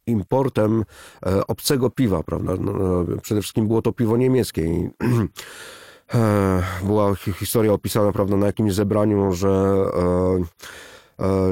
importem 0.05 0.83
e, 1.25 1.47
obcego 1.47 1.89
piwa, 1.89 2.23
prawda? 2.23 2.53
No, 2.59 3.01
e, 3.01 3.21
Przede 3.21 3.41
wszystkim 3.41 3.67
było 3.67 3.81
to 3.81 3.91
piwo 3.91 4.17
niemieckie 4.17 4.63
e, 6.13 6.63
była 6.83 7.15
hi- 7.15 7.33
historia 7.33 7.73
opisana, 7.73 8.11
prawda, 8.11 8.37
na 8.37 8.45
jakimś 8.45 8.73
zebraniu, 8.73 9.33
że 9.33 9.49
e, 9.49 9.99
e, 10.01 10.43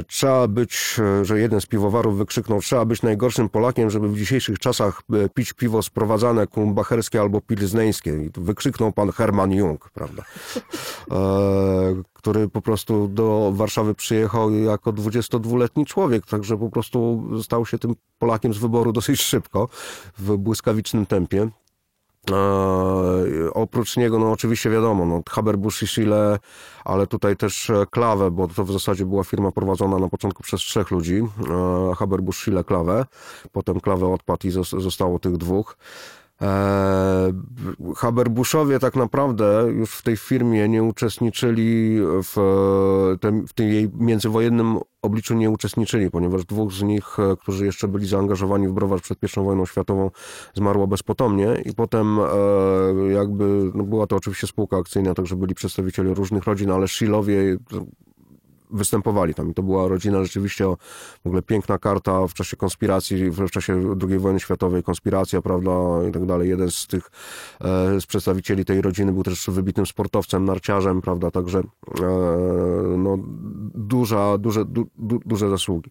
trzeba 0.08 0.48
być, 0.48 0.96
e, 1.00 1.26
że 1.26 1.40
jeden 1.40 1.62
z 1.62 1.66
piwowarów 1.66 2.18
wykrzyknął, 2.18 2.62
trzeba 2.62 2.86
być 2.86 3.02
najgorszym 3.02 3.50
Polakiem, 3.50 3.90
żeby 3.90 4.10
w 4.10 4.18
dzisiejszych 4.18 4.60
czasach 4.60 5.02
e, 5.14 5.30
pić 5.30 5.54
piwo 5.54 5.84
sprowadzane 5.84 6.48
kumbacherskie 6.48 7.22
albo 7.22 7.42
pilzneńskie. 7.42 8.24
I 8.24 8.30
wykrzyknął 8.38 8.92
pan 8.92 9.12
Herman 9.12 9.52
Jung, 9.52 9.90
prawda? 9.94 10.24
E, 11.12 12.04
który 12.14 12.50
po 12.50 12.62
prostu 12.62 13.08
do 13.08 13.52
Warszawy 13.56 13.96
przyjechał 13.96 14.52
jako 14.52 14.94
22-letni 14.94 15.86
człowiek, 15.86 16.26
także 16.26 16.58
po 16.58 16.70
prostu 16.70 17.30
stał 17.44 17.66
się 17.66 17.80
tym 17.80 17.96
Polakiem 18.20 18.54
z 18.54 18.58
wyboru 18.58 18.94
dosyć 18.94 19.22
szybko, 19.22 19.70
w 20.18 20.38
błyskawicznym 20.38 21.06
tempie. 21.06 21.50
E, 22.32 23.54
oprócz 23.54 23.98
niego, 23.98 24.20
no 24.20 24.32
oczywiście 24.32 24.70
wiadomo, 24.70 25.06
no, 25.06 25.22
Haberbusch 25.30 25.82
i 25.84 25.88
Schiele, 25.88 26.40
ale 26.86 27.08
tutaj 27.08 27.38
też 27.38 27.70
e, 27.70 27.86
Klawę, 27.92 28.32
bo 28.32 28.48
to 28.48 28.66
w 28.66 28.72
zasadzie 28.72 29.06
była 29.06 29.24
firma 29.24 29.52
prowadzona 29.52 30.00
na 30.00 30.10
początku 30.10 30.44
przez 30.44 30.62
trzech 30.62 30.92
ludzi. 30.92 31.24
E, 31.92 31.96
Haberbusch, 31.96 32.38
Schiele, 32.38 32.64
Klawę. 32.64 33.06
Potem 33.52 33.80
Klawę 33.80 34.14
odpadł 34.14 34.48
i 34.48 34.52
zos- 34.52 34.82
zostało 34.82 35.20
tych 35.20 35.38
dwóch. 35.38 35.78
E, 36.42 37.34
Haberbuszowie 37.96 38.80
tak 38.80 38.96
naprawdę 38.96 39.66
już 39.76 39.92
w 39.92 40.02
tej 40.02 40.18
firmie 40.18 40.70
nie 40.70 40.84
uczestniczyli 40.84 41.98
w, 42.24 42.38
e, 42.38 43.18
tym, 43.18 43.48
w 43.48 43.54
tym 43.54 43.70
jej 43.70 43.90
międzywojennym 43.94 44.78
obliczu 45.02 45.36
nie 45.36 45.50
uczestniczyli, 45.50 46.12
ponieważ 46.12 46.46
dwóch 46.46 46.72
z 46.72 46.84
nich, 46.84 47.20
e, 47.20 47.38
którzy 47.38 47.66
jeszcze 47.66 47.88
byli 47.88 48.08
zaangażowani 48.08 48.68
w 48.68 48.72
browar 48.72 49.02
przed 49.02 49.18
I 49.24 49.28
wojną 49.44 49.66
światową, 49.66 50.12
zmarło 50.54 50.88
bezpotomnie 50.88 51.48
i 51.66 51.74
potem 51.74 52.18
jakby, 53.14 53.72
no 53.74 53.84
była 53.84 54.08
to 54.08 54.16
oczywiście 54.16 54.48
spółka 54.48 54.78
akcyjna, 54.78 55.14
także 55.14 55.36
byli 55.36 55.56
przedstawiciele 55.56 56.14
różnych 56.14 56.44
rodzin, 56.44 56.72
ale 56.72 56.88
Schilowie 56.88 57.58
występowali 58.76 59.34
tam. 59.34 59.52
I 59.52 59.54
to 59.54 59.64
była 59.64 59.88
rodzina 59.88 60.24
rzeczywiście 60.24 60.66
w 61.24 61.28
ogóle 61.28 61.42
piękna 61.42 61.78
karta 61.78 62.28
w 62.28 62.34
czasie 62.34 62.58
konspiracji, 62.58 63.32
w 63.32 63.50
czasie 63.50 63.96
II 64.10 64.20
wojny 64.20 64.40
światowej, 64.40 64.84
konspiracja, 64.84 65.42
prawda, 65.42 65.72
i 66.10 66.12
tak 66.12 66.26
dalej. 66.26 66.50
Jeden 66.50 66.72
z 66.72 66.88
tych 66.88 67.12
e, 67.62 68.02
z 68.02 68.06
przedstawicieli 68.06 68.66
tej 68.66 68.82
rodziny 68.82 69.12
był 69.12 69.24
też 69.24 69.50
wybitnym 69.50 69.86
sportowcem, 69.86 70.46
narciarzem, 70.46 71.02
prawda, 71.02 71.32
także 71.32 71.60
e, 71.60 71.64
no, 72.98 73.18
duża, 73.76 74.38
duże, 74.38 74.66
du, 74.66 74.88
du, 74.98 75.20
duże 75.26 75.50
zasługi. 75.50 75.90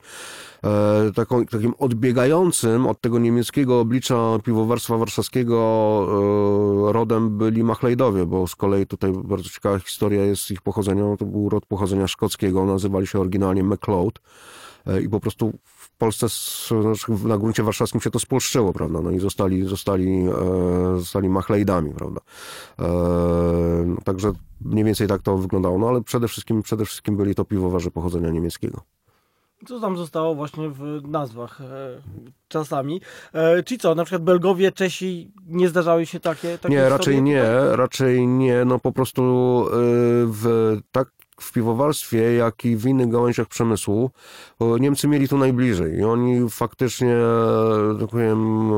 E, 0.64 1.12
taką, 1.14 1.46
takim 1.46 1.74
odbiegającym 1.78 2.86
od 2.86 3.00
tego 3.00 3.18
niemieckiego 3.18 3.80
oblicza 3.80 4.38
piwowarstwa 4.44 4.98
warszawskiego 4.98 5.58
e, 6.88 6.92
rodem 6.92 7.38
byli 7.38 7.64
Machlejdowie, 7.64 8.26
bo 8.26 8.46
z 8.46 8.56
kolei 8.56 8.86
tutaj 8.86 9.12
bardzo 9.12 9.48
ciekawa 9.48 9.78
historia 9.78 10.24
jest 10.24 10.50
ich 10.50 10.62
pochodzenia. 10.62 11.16
To 11.18 11.24
był 11.24 11.48
rod 11.48 11.66
pochodzenia 11.66 12.06
szkockiego, 12.06 12.64
nazywali 12.64 13.06
się 13.06 13.20
oryginalnie 13.20 13.64
MacLeod 13.64 14.20
e, 14.86 15.00
i 15.00 15.08
po 15.08 15.20
prostu 15.20 15.52
w 15.64 15.90
Polsce 15.96 16.26
znaczy 16.82 17.28
na 17.28 17.38
gruncie 17.38 17.62
warszawskim 17.62 18.00
się 18.00 18.10
to 18.10 18.18
spolszczyło, 18.18 18.72
prawda? 18.72 19.02
No 19.02 19.10
i 19.10 19.18
zostali, 19.18 19.64
zostali, 19.64 20.24
zostali 20.96 21.28
Machlejdami, 21.28 21.90
prawda? 21.90 22.20
No, 23.86 23.96
także 24.04 24.32
mniej 24.60 24.84
więcej 24.84 25.08
tak 25.08 25.22
to 25.22 25.38
wyglądało, 25.38 25.78
no 25.78 25.88
ale 25.88 26.02
przede 26.02 26.28
wszystkim, 26.28 26.62
przede 26.62 26.84
wszystkim 26.84 27.16
byli 27.16 27.34
to 27.34 27.44
piwowarze 27.44 27.90
pochodzenia 27.90 28.30
niemieckiego. 28.30 28.80
Co 29.66 29.80
tam 29.80 29.96
zostało 29.96 30.34
właśnie 30.34 30.68
w 30.68 31.08
nazwach 31.08 31.60
e, 31.60 31.64
czasami. 32.48 33.00
E, 33.32 33.62
czyli 33.62 33.78
co, 33.78 33.94
na 33.94 34.04
przykład 34.04 34.22
Belgowie, 34.22 34.72
Czesi, 34.72 35.32
nie 35.46 35.68
zdarzały 35.68 36.06
się 36.06 36.20
takie, 36.20 36.58
takie 36.58 36.74
Nie, 36.74 36.88
raczej 36.88 37.22
nie, 37.22 37.42
raczej 37.70 38.26
nie. 38.26 38.64
No 38.64 38.78
po 38.78 38.92
prostu 38.92 39.22
y, 39.66 39.70
w, 40.26 40.76
tak 40.92 41.08
w 41.40 41.52
piwowarstwie, 41.52 42.34
jak 42.34 42.64
i 42.64 42.76
w 42.76 42.86
innych 42.86 43.08
gałęziach 43.08 43.48
przemysłu 43.48 44.10
Niemcy 44.80 45.08
mieli 45.08 45.28
tu 45.28 45.38
najbliżej 45.38 45.98
i 45.98 46.04
oni 46.04 46.50
faktycznie, 46.50 47.16
tak 48.00 48.08
powiem, 48.08 48.70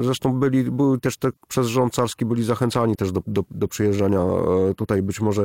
e, 0.00 0.04
zresztą 0.04 0.32
byli, 0.32 0.64
były 0.64 1.00
też 1.00 1.16
tak 1.16 1.34
przez 1.48 1.66
rząd 1.66 1.94
carski 1.94 2.24
byli 2.24 2.44
zachęcani 2.44 2.96
też 2.96 3.12
do, 3.12 3.22
do, 3.26 3.44
do 3.50 3.68
przyjeżdżania 3.68 4.20
e, 4.20 4.74
tutaj. 4.74 5.02
Być 5.02 5.20
może 5.20 5.42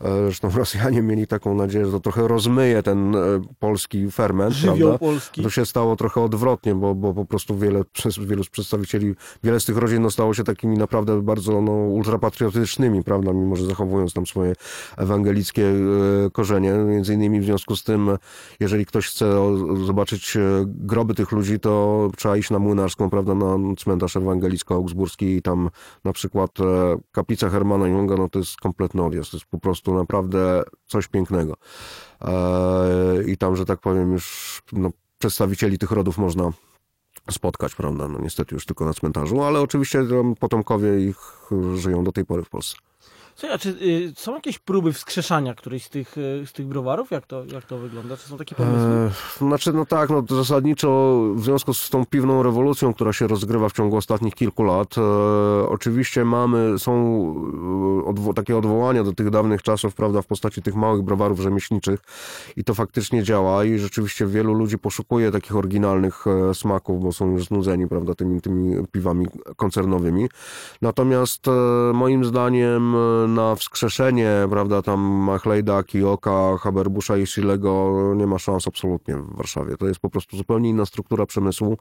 e, 0.00 0.24
zresztą 0.24 0.50
Rosjanie 0.58 1.02
mieli 1.02 1.26
taką 1.26 1.54
nadzieję, 1.54 1.86
że 1.86 1.92
to 1.92 2.00
trochę 2.00 2.28
rozmyje 2.28 2.82
ten 2.82 3.16
polski 3.58 4.10
ferment, 4.10 4.54
Żywioł 4.54 4.98
polski. 4.98 5.42
To 5.42 5.50
się 5.50 5.66
stało 5.66 5.96
trochę 5.96 6.20
odwrotnie, 6.20 6.74
bo, 6.74 6.94
bo 6.94 7.14
po 7.14 7.24
prostu 7.24 7.58
wiele, 7.58 7.84
przez, 7.92 8.18
wielu 8.18 8.44
z 8.44 8.48
przedstawicieli, 8.48 9.14
wiele 9.44 9.60
z 9.60 9.64
tych 9.64 9.76
rodzin 9.76 10.02
no, 10.02 10.10
stało 10.10 10.34
się 10.34 10.44
takimi 10.44 10.78
naprawdę 10.78 11.22
bardzo 11.22 11.60
no, 11.60 11.72
ultrapatriotycznymi, 11.72 13.04
prawda, 13.04 13.32
mimo 13.32 13.56
że 13.56 13.66
zachowując 13.66 14.12
tam 14.12 14.26
swoje 14.26 14.52
ewangelickie 14.96 15.77
korzenie. 16.32 16.72
Między 16.72 17.14
innymi 17.14 17.40
w 17.40 17.44
związku 17.44 17.76
z 17.76 17.84
tym, 17.84 18.10
jeżeli 18.60 18.86
ktoś 18.86 19.08
chce 19.08 19.56
zobaczyć 19.86 20.36
e, 20.36 20.64
groby 20.66 21.14
tych 21.14 21.32
ludzi, 21.32 21.60
to 21.60 22.10
trzeba 22.16 22.36
iść 22.36 22.50
na 22.50 22.58
Młynarską, 22.58 23.10
prawda, 23.10 23.34
na 23.34 23.56
cmentarz 23.78 24.16
ewangelicko-augsburski 24.16 25.36
i 25.36 25.42
tam 25.42 25.70
na 26.04 26.12
przykład 26.12 26.60
e, 26.60 26.96
kaplica 27.12 27.50
Hermana 27.50 27.88
Junga, 27.88 28.16
no 28.16 28.28
to 28.28 28.38
jest 28.38 28.56
kompletny 28.56 29.04
odjazd. 29.04 29.30
To 29.30 29.36
jest 29.36 29.46
po 29.46 29.58
prostu 29.58 29.94
naprawdę 29.94 30.62
coś 30.86 31.08
pięknego. 31.08 31.56
E, 32.22 33.24
I 33.26 33.36
tam, 33.36 33.56
że 33.56 33.64
tak 33.64 33.80
powiem, 33.80 34.12
już 34.12 34.58
no, 34.72 34.90
przedstawicieli 35.18 35.78
tych 35.78 35.90
rodów 35.90 36.18
można 36.18 36.50
spotkać, 37.30 37.74
prawda? 37.74 38.08
No 38.08 38.18
niestety 38.18 38.54
już 38.54 38.66
tylko 38.66 38.84
na 38.84 38.92
cmentarzu, 38.92 39.42
ale 39.42 39.60
oczywiście 39.60 40.04
potomkowie 40.40 41.00
ich 41.00 41.16
żyją 41.74 42.04
do 42.04 42.12
tej 42.12 42.24
pory 42.24 42.44
w 42.44 42.50
Polsce. 42.50 42.76
Słuchaj, 43.38 43.54
a 43.54 43.58
czy 43.58 43.68
y, 43.68 44.12
są 44.16 44.34
jakieś 44.34 44.58
próby 44.58 44.92
wskrzeszania 44.92 45.54
którejś 45.54 45.84
z 45.84 45.88
tych, 45.88 46.18
y, 46.18 46.46
z 46.46 46.52
tych 46.52 46.66
browarów? 46.66 47.10
Jak 47.10 47.26
to, 47.26 47.44
jak 47.44 47.64
to 47.64 47.78
wygląda? 47.78 48.16
Czy 48.16 48.28
są 48.28 48.36
takie 48.36 48.54
pomysły? 48.54 48.78
E, 48.78 49.10
znaczy, 49.38 49.72
no 49.72 49.86
tak, 49.86 50.10
no 50.10 50.22
zasadniczo 50.28 51.20
w 51.34 51.44
związku 51.44 51.74
z 51.74 51.90
tą 51.90 52.06
piwną 52.06 52.42
rewolucją, 52.42 52.94
która 52.94 53.12
się 53.12 53.26
rozgrywa 53.26 53.68
w 53.68 53.72
ciągu 53.72 53.96
ostatnich 53.96 54.34
kilku 54.34 54.62
lat, 54.62 54.94
e, 54.98 55.02
oczywiście 55.68 56.24
mamy, 56.24 56.78
są 56.78 56.92
e, 58.04 58.10
odwo- 58.10 58.34
takie 58.34 58.56
odwołania 58.56 59.04
do 59.04 59.12
tych 59.12 59.30
dawnych 59.30 59.62
czasów, 59.62 59.94
prawda, 59.94 60.22
w 60.22 60.26
postaci 60.26 60.62
tych 60.62 60.74
małych 60.74 61.02
browarów 61.02 61.40
rzemieślniczych 61.40 62.00
i 62.56 62.64
to 62.64 62.74
faktycznie 62.74 63.22
działa 63.22 63.64
i 63.64 63.78
rzeczywiście 63.78 64.26
wielu 64.26 64.54
ludzi 64.54 64.78
poszukuje 64.78 65.32
takich 65.32 65.56
oryginalnych 65.56 66.24
e, 66.26 66.54
smaków, 66.54 67.02
bo 67.02 67.12
są 67.12 67.30
już 67.30 67.44
znudzeni, 67.44 67.88
prawda, 67.88 68.14
tymi, 68.14 68.40
tymi 68.40 68.86
piwami 68.92 69.26
koncernowymi. 69.56 70.28
Natomiast 70.82 71.48
e, 71.48 71.50
moim 71.94 72.24
zdaniem 72.24 72.96
na 73.34 73.54
wskrzeszenie, 73.54 74.30
prawda, 74.50 74.82
tam 74.82 75.00
Machlejda, 75.00 75.82
Kijoka, 75.82 76.58
Haberbusza 76.58 77.16
i 77.16 77.26
Silego 77.26 77.94
nie 78.16 78.26
ma 78.26 78.38
szans 78.38 78.68
absolutnie 78.68 79.16
w 79.16 79.36
Warszawie. 79.36 79.76
To 79.76 79.88
jest 79.88 80.00
po 80.00 80.10
prostu 80.10 80.36
zupełnie 80.36 80.70
inna 80.70 80.86
struktura 80.86 81.26
przemysłu, 81.26 81.78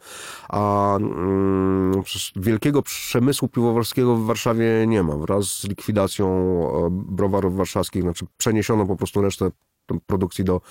a 0.50 0.96
mm, 0.98 2.04
wielkiego 2.36 2.82
przemysłu 2.82 3.48
piwowarskiego 3.48 4.16
w 4.16 4.26
Warszawie 4.26 4.88
nie 4.88 5.04
ma. 5.04 5.18
Wraz 5.18 5.46
z 5.46 5.64
likwidacją 5.64 6.28
e, 6.28 6.90
browarów 6.92 7.56
warszawskich, 7.56 8.02
znaczy 8.02 8.26
przeniesiono 8.38 8.86
po 8.86 8.96
prostu 8.96 9.22
resztę 9.22 9.52
produkcji 10.06 10.44
do, 10.44 10.62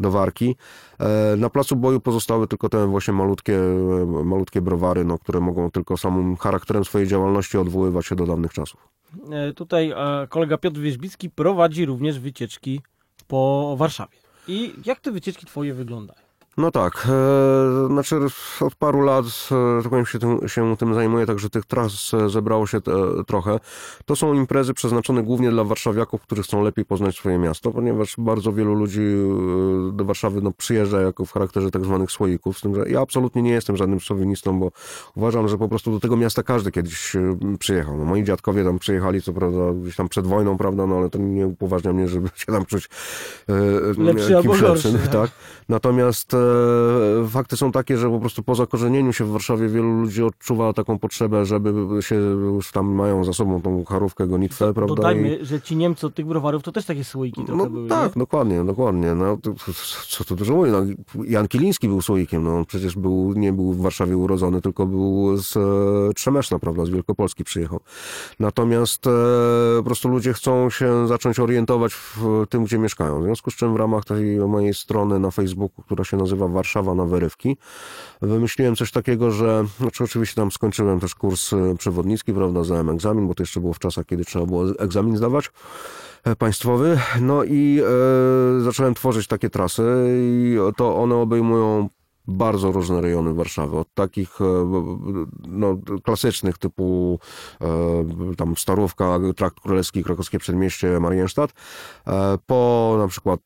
do 0.00 0.10
Warki. 0.10 0.56
E, 1.00 1.36
Na 1.36 1.50
placu 1.50 1.76
boju 1.76 2.00
pozostały 2.00 2.48
tylko 2.48 2.68
te 2.68 2.86
właśnie 2.86 3.14
malutkie, 3.14 3.58
e, 3.58 4.24
malutkie 4.24 4.60
browary, 4.60 5.04
no, 5.04 5.18
które 5.18 5.40
mogą 5.40 5.70
tylko 5.70 5.96
samym 5.96 6.36
charakterem 6.36 6.84
swojej 6.84 7.08
działalności 7.08 7.58
odwoływać 7.58 8.06
się 8.06 8.16
do 8.16 8.26
dawnych 8.26 8.52
czasów. 8.52 8.95
E, 9.30 9.52
tutaj 9.52 9.90
e, 9.90 10.26
kolega 10.28 10.58
Piotr 10.58 10.80
Wierzbicki 10.80 11.30
prowadzi 11.30 11.86
również 11.86 12.18
wycieczki 12.18 12.80
po 13.28 13.74
Warszawie. 13.78 14.18
I 14.48 14.74
jak 14.84 15.00
te 15.00 15.10
wycieczki 15.12 15.46
twoje 15.46 15.74
wyglądają? 15.74 16.25
No 16.56 16.70
tak, 16.70 17.08
e, 17.08 17.86
znaczy 17.86 18.16
od 18.60 18.74
paru 18.74 19.00
lat, 19.00 19.24
e, 19.26 19.82
tak 19.82 19.90
powiem, 19.90 20.06
się 20.06 20.18
tym, 20.18 20.48
się 20.48 20.76
tym 20.76 20.94
zajmuję, 20.94 21.26
także 21.26 21.50
tych 21.50 21.64
tras 21.64 22.14
e, 22.14 22.28
zebrało 22.28 22.66
się 22.66 22.78
e, 22.78 22.80
trochę. 23.26 23.60
To 24.04 24.16
są 24.16 24.34
imprezy 24.34 24.74
przeznaczone 24.74 25.22
głównie 25.22 25.50
dla 25.50 25.64
warszawiaków, 25.64 26.22
którzy 26.22 26.42
chcą 26.42 26.62
lepiej 26.62 26.84
poznać 26.84 27.16
swoje 27.16 27.38
miasto, 27.38 27.70
ponieważ 27.70 28.14
bardzo 28.18 28.52
wielu 28.52 28.74
ludzi 28.74 29.00
e, 29.00 29.92
do 29.92 30.04
Warszawy 30.04 30.42
no, 30.42 30.52
przyjeżdża 30.52 31.00
jako 31.00 31.24
w 31.24 31.32
charakterze 31.32 31.70
tak 31.70 31.84
zwanych 31.84 32.10
słoików, 32.10 32.58
z 32.58 32.60
tym, 32.60 32.74
że 32.74 32.90
ja 32.90 33.00
absolutnie 33.00 33.42
nie 33.42 33.50
jestem 33.50 33.76
żadnym 33.76 34.00
szowinistą, 34.00 34.60
bo 34.60 34.70
uważam, 35.14 35.48
że 35.48 35.58
po 35.58 35.68
prostu 35.68 35.92
do 35.92 36.00
tego 36.00 36.16
miasta 36.16 36.42
każdy 36.42 36.70
kiedyś 36.70 37.12
przyjechał. 37.58 37.98
No, 37.98 38.04
moi 38.04 38.24
dziadkowie 38.24 38.64
tam 38.64 38.78
przyjechali, 38.78 39.22
co 39.22 39.32
prawda 39.32 39.58
gdzieś 39.82 39.96
tam 39.96 40.08
przed 40.08 40.26
wojną, 40.26 40.58
prawda, 40.58 40.86
no 40.86 40.96
ale 40.96 41.10
to 41.10 41.18
nie 41.18 41.46
upoważnia 41.46 41.92
mnie, 41.92 42.08
żeby 42.08 42.28
się 42.34 42.46
tam 42.46 42.66
czuć 42.66 42.88
e, 43.48 44.02
Lepszy 44.02 44.36
albo 44.36 44.48
kimś 44.48 44.60
gorszy, 44.60 44.92
lepszym, 44.92 45.10
tak. 45.10 45.12
tak. 45.12 45.30
Natomiast 45.68 46.34
e, 46.34 46.38
fakty 47.28 47.56
są 47.56 47.72
takie, 47.72 47.96
że 47.98 48.10
po 48.10 48.20
prostu 48.20 48.42
po 48.42 48.54
zakorzenieniu 48.54 49.12
się 49.12 49.24
w 49.24 49.30
Warszawie 49.30 49.68
wielu 49.68 50.00
ludzi 50.00 50.22
odczuwa 50.22 50.72
taką 50.72 50.98
potrzebę, 50.98 51.44
żeby 51.44 52.02
się 52.02 52.14
już 52.14 52.72
tam 52.72 52.86
mają 52.86 53.24
za 53.24 53.32
sobą 53.32 53.62
tą 53.62 53.84
charówkę, 53.84 54.26
gonitwę, 54.26 54.74
prawda? 54.74 54.94
Dodajmy, 54.94 55.44
że 55.44 55.60
ci 55.60 55.76
Niemcy 55.76 56.06
od 56.06 56.14
tych 56.14 56.26
browarów 56.26 56.62
to 56.62 56.72
też 56.72 56.84
takie 56.84 57.04
słoiki 57.04 57.44
No 57.48 57.66
były. 57.70 57.88
tak, 57.88 58.16
nie? 58.16 58.20
dokładnie, 58.20 58.64
dokładnie. 58.64 59.14
No, 59.14 59.36
to, 59.36 59.54
co 60.08 60.24
tu 60.24 60.36
dużo 60.36 60.54
mówić, 60.54 60.72
no, 60.72 61.22
Jan 61.24 61.48
Kiliński 61.48 61.88
był 61.88 62.02
słoikiem, 62.02 62.42
no, 62.44 62.56
on 62.56 62.64
przecież 62.64 62.96
był, 62.96 63.32
nie 63.36 63.52
był 63.52 63.72
w 63.72 63.80
Warszawie 63.80 64.16
urodzony, 64.16 64.60
tylko 64.60 64.86
był 64.86 65.36
z 65.36 65.56
e, 65.56 66.14
Trzemeszna, 66.14 66.58
prawda, 66.58 66.84
z 66.84 66.88
Wielkopolski 66.88 67.44
przyjechał. 67.44 67.80
Natomiast 68.40 69.06
e, 69.06 69.10
po 69.76 69.82
prostu 69.82 70.08
ludzie 70.08 70.32
chcą 70.32 70.70
się 70.70 71.08
zacząć 71.08 71.38
orientować 71.40 71.94
w 71.94 72.44
tym, 72.50 72.64
gdzie 72.64 72.78
mieszkają. 72.78 73.20
W 73.20 73.24
związku 73.24 73.50
z 73.50 73.54
czym 73.54 73.72
w 73.72 73.76
ramach 73.76 74.04
tej 74.04 74.38
mojej 74.38 74.74
strony 74.74 75.18
na 75.18 75.30
Facebooku, 75.30 75.55
która 75.84 76.04
się 76.04 76.16
nazywa 76.16 76.48
Warszawa 76.48 76.94
na 76.94 77.04
wyrywki, 77.04 77.56
wymyśliłem 78.22 78.76
coś 78.76 78.92
takiego, 78.92 79.30
że 79.30 79.64
znaczy 79.80 80.04
oczywiście 80.04 80.34
tam 80.34 80.52
skończyłem 80.52 81.00
też 81.00 81.14
kurs 81.14 81.52
e, 81.52 81.74
przewodnicki, 81.78 82.32
prawda, 82.32 82.64
zdałem 82.64 82.90
egzamin, 82.90 83.28
bo 83.28 83.34
to 83.34 83.42
jeszcze 83.42 83.60
było 83.60 83.72
w 83.72 83.78
czasach, 83.78 84.06
kiedy 84.06 84.24
trzeba 84.24 84.46
było 84.46 84.64
egzamin 84.78 85.16
zdawać 85.16 85.50
e, 86.24 86.36
państwowy. 86.36 86.98
No 87.20 87.44
i 87.44 87.80
e, 87.80 88.60
zacząłem 88.60 88.94
tworzyć 88.94 89.26
takie 89.26 89.50
trasy 89.50 89.82
i 90.18 90.56
to 90.76 90.96
one 90.96 91.14
obejmują 91.14 91.88
bardzo 92.28 92.72
różne 92.72 93.00
rejony 93.00 93.34
Warszawy. 93.34 93.78
Od 93.78 93.94
takich 93.94 94.40
e, 94.40 94.44
no, 95.48 95.78
klasycznych 96.02 96.58
typu 96.58 97.18
e, 97.60 97.66
tam 98.36 98.56
Starówka, 98.56 99.18
Trakt 99.36 99.60
Królewski, 99.60 100.04
Krakowskie 100.04 100.38
Przedmieście, 100.38 101.00
Marienstadt, 101.00 101.52
e, 102.06 102.38
po 102.46 102.94
na 102.98 103.08
przykład 103.08 103.40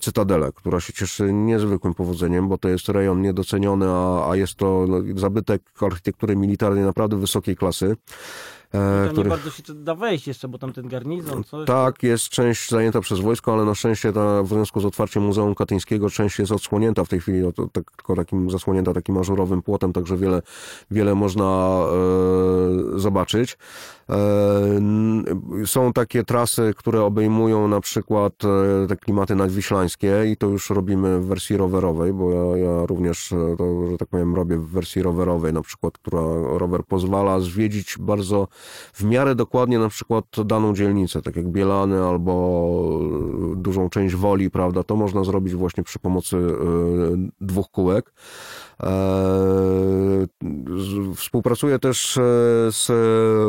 Cytadelę, 0.00 0.52
która 0.54 0.80
się 0.80 0.92
cieszy 0.92 1.32
niezwykłym 1.32 1.94
powodzeniem, 1.94 2.48
bo 2.48 2.58
to 2.58 2.68
jest 2.68 2.88
rejon 2.88 3.22
niedoceniony, 3.22 3.86
a, 3.90 4.30
a 4.30 4.36
jest 4.36 4.54
to 4.54 4.84
no, 4.88 4.98
zabytek 5.20 5.62
architektury 5.80 6.36
militarnej 6.36 6.84
naprawdę 6.84 7.16
wysokiej 7.16 7.56
klasy. 7.56 7.96
E, 8.72 8.78
Tam 8.78 9.08
który... 9.12 9.28
nie 9.28 9.36
bardzo 9.36 9.50
się 9.50 9.62
da 9.74 9.94
wejść 9.94 10.26
jeszcze, 10.26 10.48
bo 10.48 10.58
tam 10.58 10.72
ten 10.72 10.88
garnizon, 10.88 11.44
coś. 11.44 11.66
Tak, 11.66 12.02
jest 12.02 12.28
część 12.28 12.70
zajęta 12.70 13.00
przez 13.00 13.20
wojsko, 13.20 13.52
ale 13.52 13.64
na 13.64 13.74
szczęście 13.74 14.12
ta, 14.12 14.42
w 14.42 14.48
związku 14.48 14.80
z 14.80 14.84
otwarciem 14.84 15.22
Muzeum 15.22 15.54
Katyńskiego 15.54 16.10
część 16.10 16.38
jest 16.38 16.52
odsłonięta 16.52 17.04
w 17.04 17.08
tej 17.08 17.20
chwili, 17.20 17.42
tak, 17.72 17.84
tylko 17.96 18.16
takim 18.16 18.50
zasłonięta 18.50 18.94
takim 18.94 19.18
ażurowym 19.18 19.62
płotem, 19.62 19.92
także 19.92 20.16
wiele, 20.16 20.42
wiele 20.90 21.14
można 21.14 21.78
e, 22.96 22.98
zobaczyć. 23.00 23.58
E, 24.10 25.66
są 25.66 25.92
takie 25.92 26.24
trasy, 26.24 26.74
które 26.76 27.02
obejmują 27.02 27.68
na 27.68 27.80
przykład 27.80 28.32
e, 28.44 28.86
te 28.86 28.96
klimaty 28.96 29.34
nadwiślańskie 29.34 30.24
i 30.32 30.36
to 30.36 30.46
już 30.46 30.70
robimy 30.70 31.20
w 31.20 31.26
wersji 31.26 31.56
rowerowej, 31.56 32.12
bo 32.12 32.30
ja, 32.30 32.56
ja 32.56 32.86
również 32.86 33.32
e, 33.32 33.56
to, 33.58 33.86
że 33.90 33.98
tak 33.98 34.08
powiem, 34.08 34.34
robię 34.34 34.56
w 34.58 34.68
wersji 34.68 35.02
rowerowej, 35.02 35.52
na 35.52 35.62
przykład, 35.62 35.98
która 35.98 36.20
rower 36.58 36.84
pozwala 36.84 37.40
zwiedzić 37.40 37.96
bardzo 37.98 38.48
w 38.92 39.04
miarę 39.04 39.34
dokładnie 39.34 39.78
na 39.78 39.88
przykład 39.88 40.24
daną 40.44 40.74
dzielnicę, 40.74 41.22
tak 41.22 41.36
jak 41.36 41.48
Bielany 41.48 42.04
albo 42.04 42.32
e, 43.52 43.56
dużą 43.56 43.90
część 43.90 44.14
Woli, 44.14 44.50
prawda, 44.50 44.82
to 44.82 44.96
można 44.96 45.24
zrobić 45.24 45.54
właśnie 45.54 45.84
przy 45.84 45.98
pomocy 45.98 46.36
e, 46.36 46.42
dwóch 47.40 47.70
kółek. 47.70 48.12
E, 48.82 48.88
Współpracuję 51.14 51.78
też 51.78 52.18
z 52.70 52.88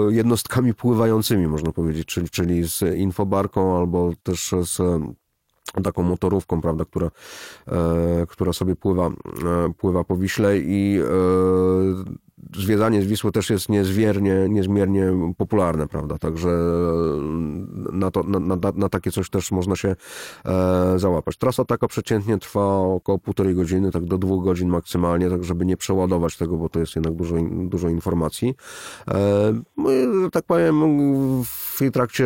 jednostkami 0.09 0.73
pływającymi, 0.73 1.47
można 1.47 1.71
powiedzieć, 1.71 2.07
czyli, 2.07 2.29
czyli 2.29 2.69
z 2.69 2.81
infobarką 2.97 3.77
albo 3.77 4.11
też 4.23 4.53
z 4.61 4.81
taką 5.83 6.03
motorówką, 6.03 6.61
prawda, 6.61 6.85
która, 6.85 7.11
która 8.27 8.53
sobie 8.53 8.75
pływa, 8.75 9.09
pływa 9.77 10.03
po 10.03 10.17
Wiśle 10.17 10.57
i 10.57 10.99
zwiedzanie 12.55 13.01
z 13.01 13.05
Wisły 13.05 13.31
też 13.31 13.49
jest 13.49 13.69
niezmiernie, 13.69 14.35
niezmiernie 14.49 15.11
popularne, 15.37 15.87
prawda, 15.87 16.17
także 16.17 16.49
na, 17.91 18.11
to, 18.11 18.23
na, 18.23 18.39
na, 18.39 18.57
na 18.75 18.89
takie 18.89 19.11
coś 19.11 19.29
też 19.29 19.51
można 19.51 19.75
się 19.75 19.95
e, 20.45 20.99
załapać. 20.99 21.37
Trasa 21.37 21.65
taka 21.65 21.87
przeciętnie 21.87 22.37
trwa 22.37 22.77
około 22.77 23.19
półtorej 23.19 23.55
godziny, 23.55 23.91
tak 23.91 24.05
do 24.05 24.17
dwóch 24.17 24.43
godzin 24.43 24.69
maksymalnie, 24.69 25.29
tak 25.29 25.43
żeby 25.43 25.65
nie 25.65 25.77
przeładować 25.77 26.37
tego, 26.37 26.57
bo 26.57 26.69
to 26.69 26.79
jest 26.79 26.95
jednak 26.95 27.13
dużo, 27.13 27.35
dużo 27.51 27.89
informacji. 27.89 28.55
E, 29.07 29.53
no 30.07 30.29
tak 30.31 30.45
powiem, 30.45 30.81
w 31.43 31.79
tej 31.79 31.91
trakcie 31.91 32.25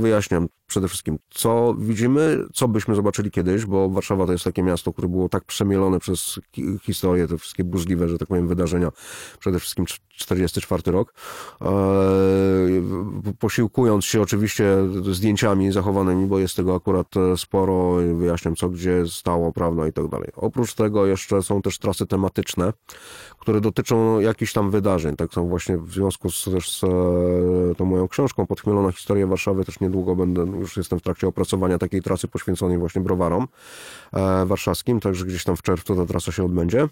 wyjaśniam 0.00 0.48
przede 0.72 0.88
wszystkim, 0.88 1.18
co 1.30 1.74
widzimy, 1.78 2.44
co 2.52 2.68
byśmy 2.68 2.94
zobaczyli 2.94 3.30
kiedyś, 3.30 3.66
bo 3.66 3.88
Warszawa 3.88 4.26
to 4.26 4.32
jest 4.32 4.44
takie 4.44 4.62
miasto, 4.62 4.92
które 4.92 5.08
było 5.08 5.28
tak 5.28 5.44
przemielone 5.44 5.98
przez 5.98 6.40
hi- 6.52 6.78
historię, 6.82 7.28
te 7.28 7.38
wszystkie 7.38 7.64
burzliwe, 7.64 8.08
że 8.08 8.18
tak 8.18 8.28
powiem, 8.28 8.48
wydarzenia, 8.48 8.92
przede 9.38 9.58
wszystkim 9.58 9.86
44 10.08 10.92
rok. 10.92 11.14
E, 11.62 11.66
posiłkując 13.38 14.04
się 14.04 14.20
oczywiście 14.22 14.76
zdjęciami 15.10 15.72
zachowanymi, 15.72 16.26
bo 16.26 16.38
jest 16.38 16.56
tego 16.56 16.74
akurat 16.74 17.16
e, 17.16 17.36
sporo, 17.36 17.94
wyjaśniam 18.14 18.56
co 18.56 18.68
gdzie 18.68 19.06
stało, 19.06 19.52
prawda 19.52 19.86
i 19.88 19.92
tak 19.92 20.08
dalej. 20.08 20.28
Oprócz 20.36 20.74
tego 20.74 21.06
jeszcze 21.06 21.42
są 21.42 21.62
też 21.62 21.78
trasy 21.78 22.06
tematyczne, 22.06 22.72
które 23.38 23.60
dotyczą 23.60 24.20
jakichś 24.20 24.52
tam 24.52 24.70
wydarzeń. 24.70 25.16
Tak 25.16 25.32
samo 25.32 25.46
właśnie 25.46 25.78
w 25.78 25.92
związku 25.92 26.30
z, 26.30 26.44
też 26.44 26.78
z 26.78 26.84
e, 26.84 26.88
tą 27.74 27.84
moją 27.84 28.08
książką 28.08 28.46
Podchmielona 28.46 28.92
historia 28.92 29.26
Warszawy 29.26 29.64
też 29.64 29.80
niedługo 29.80 30.16
będę, 30.16 30.61
już 30.62 30.76
jestem 30.76 30.98
w 30.98 31.02
trakcie 31.02 31.28
opracowania 31.28 31.78
takiej 31.78 32.02
trasy 32.02 32.28
poświęconej 32.28 32.78
właśnie 32.78 33.02
browarom 33.02 33.48
e, 34.12 34.46
warszawskim, 34.46 35.00
także 35.00 35.24
gdzieś 35.24 35.44
tam 35.44 35.56
w 35.56 35.62
czerwcu 35.62 35.96
ta 35.96 36.06
trasa 36.06 36.32
się 36.32 36.44
odbędzie. 36.44 36.88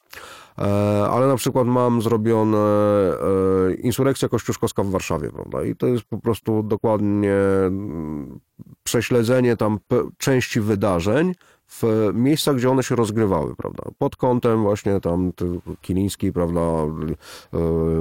E, 0.59 0.63
ale 1.11 1.27
na 1.27 1.37
przykład 1.37 1.67
mam 1.67 2.03
zrobione 2.03 2.59
e, 2.59 3.75
insurekcja 3.75 4.29
kościuszkowska 4.29 4.83
w 4.83 4.91
Warszawie, 4.91 5.31
prawda? 5.31 5.65
I 5.65 5.77
to 5.77 5.87
jest 5.87 6.05
po 6.05 6.19
prostu 6.19 6.63
dokładnie 6.63 7.35
mm, 7.67 8.41
prześledzenie 8.83 9.57
tam 9.57 9.79
części 10.19 10.61
wydarzeń 10.61 11.35
w 11.73 11.83
miejscach, 12.15 12.57
gdzie 12.57 12.71
one 12.71 12.83
się 12.83 12.97
rozgrywały, 12.97 13.57
prawda? 13.57 13.83
Pod 13.99 14.17
kątem 14.17 14.63
właśnie 14.63 15.01
tam 15.01 15.33
Kiliński, 15.81 16.33
prawda, 16.33 16.61
e, 16.61 16.91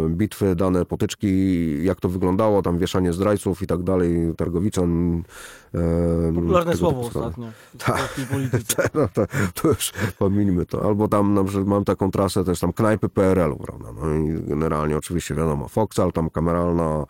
bitwy, 0.09 0.55
dane 0.55 0.85
potyczki, 0.85 1.83
jak 1.83 1.99
to 1.99 2.09
wyglądało, 2.09 2.61
tam 2.61 2.77
wieszanie 2.77 3.13
zdrajców 3.13 3.61
i 3.61 3.67
tak 3.67 3.83
dalej, 3.83 4.33
Targowiczan. 4.37 5.21
e, 5.75 6.33
Popularne 6.35 6.75
słowo 6.77 7.03
typu 7.03 7.19
ostatnio 7.19 7.47
Tak. 7.77 8.15
polityce. 8.31 8.89
No 8.93 9.07
to, 9.13 9.25
to 9.61 9.67
już 9.67 9.91
pomińmy 10.19 10.65
to. 10.65 10.83
Albo 10.85 11.07
tam 11.07 11.33
na 11.33 11.43
przykład 11.43 11.67
mam 11.67 11.85
taką 11.85 12.11
trasę 12.11 12.43
też 12.43 12.59
tam 12.59 12.73
knajpy 12.73 13.09
PRL-u, 13.09 13.55
prawda? 13.55 13.87
No 14.01 14.15
i 14.15 14.43
generalnie 14.47 14.97
oczywiście 14.97 15.35
wiadomo, 15.35 15.67
Foxal, 15.67 16.11
tam 16.11 16.29
kameralna, 16.29 17.05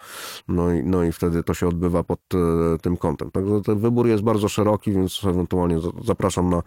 no 0.47 0.73
i, 0.73 0.83
no 0.83 1.03
i 1.03 1.11
wtedy 1.11 1.43
to 1.43 1.53
się 1.53 1.67
odbywa 1.67 2.03
pod 2.03 2.19
e, 2.33 2.77
tym 2.77 2.97
kątem. 2.97 3.31
Także 3.31 3.61
ten 3.61 3.79
wybór 3.79 4.07
jest 4.07 4.23
bardzo 4.23 4.49
szeroki, 4.49 4.91
więc 4.91 5.21
ewentualnie 5.25 5.79
za- 5.79 5.89
na 6.49 6.61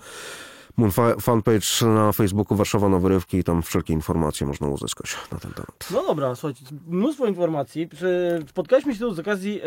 fanpage 1.21 1.87
na 1.87 2.12
Facebooku 2.12 2.57
Warszawa 2.57 2.88
Nowe 2.88 3.09
Rywki 3.09 3.38
i 3.38 3.45
tam 3.45 3.62
wszelkie 3.62 3.92
informacje 3.92 4.47
można 4.47 4.66
uzyskać 4.68 5.16
na 5.33 5.38
ten 5.38 5.53
temat. 5.53 5.88
No 5.90 6.03
dobra, 6.07 6.35
słuchajcie, 6.35 6.64
mnóstwo 6.87 7.27
informacji. 7.27 7.88
Spotkaliśmy 8.49 8.95
się 8.95 9.01
tu 9.01 9.14
z 9.14 9.18
okazji 9.18 9.61
e, 9.61 9.64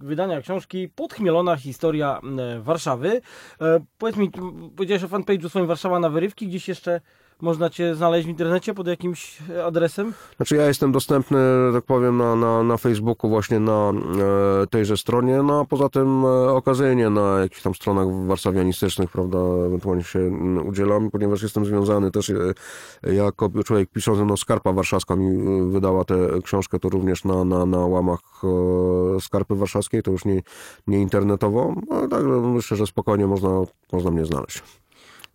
wydania 0.00 0.40
książki 0.40 0.88
Podchmielona 0.88 1.56
historia 1.56 2.20
e, 2.38 2.60
Warszawy. 2.60 3.20
E, 3.60 3.80
powiedz 3.98 4.16
mi, 4.16 4.30
powiedziałeś 4.76 5.04
o 5.04 5.08
fanpage'u 5.08 5.48
swoim 5.48 5.66
Warszawa 5.66 5.98
na 5.98 6.10
wyrywki, 6.10 6.48
gdzieś 6.48 6.68
jeszcze 6.68 7.00
można 7.42 7.70
Cię 7.70 7.94
znaleźć 7.94 8.26
w 8.26 8.30
internecie 8.30 8.74
pod 8.74 8.86
jakimś 8.86 9.38
e, 9.50 9.64
adresem? 9.64 10.12
Znaczy 10.36 10.56
ja 10.56 10.66
jestem 10.66 10.92
dostępny, 10.92 11.38
tak 11.72 11.84
powiem, 11.84 12.16
na, 12.16 12.36
na, 12.36 12.62
na 12.62 12.76
Facebooku 12.76 13.30
właśnie 13.30 13.60
na 13.60 13.92
e, 14.62 14.66
tejże 14.66 14.96
stronie, 14.96 15.42
no 15.42 15.60
a 15.60 15.64
poza 15.64 15.88
tym 15.88 16.24
e, 16.24 16.28
okazyjnie 16.28 17.10
na 17.10 17.40
jakichś 17.40 17.62
tam 17.62 17.74
stronach 17.74 18.26
warszawianistycznych, 18.26 19.10
prawda, 19.10 19.38
ewentualnie 19.66 20.04
się 20.04 20.18
mm, 20.18 20.66
udzielam, 20.66 21.10
ponieważ 21.10 21.42
jestem 21.42 21.64
związany 21.64 22.10
też 22.10 22.30
e, 22.30 23.14
jako 23.14 23.50
człowiek 23.64 23.90
piszący, 23.90 24.24
no 24.24 24.36
Skarpa 24.36 24.72
Warszawska 24.72 25.16
mi 25.16 25.26
e, 25.26 25.70
wydała 25.70 26.04
tę 26.04 26.16
książkę, 26.44 26.78
to 26.78 26.88
również 26.88 27.24
na, 27.24 27.44
na, 27.44 27.66
na 27.66 27.78
łamach 27.78 28.20
e, 28.44 29.20
Skarpy 29.20 29.54
Warszawskiej, 29.54 30.02
to 30.02 30.10
już 30.10 30.24
nie, 30.24 30.42
nie 30.86 31.00
internetowo, 31.00 31.74
no 31.88 32.08
także 32.08 32.28
myślę, 32.28 32.76
że 32.76 32.86
spokojnie 32.86 33.26
można, 33.26 33.50
można 33.92 34.10
mnie 34.10 34.24
znaleźć. 34.24 34.62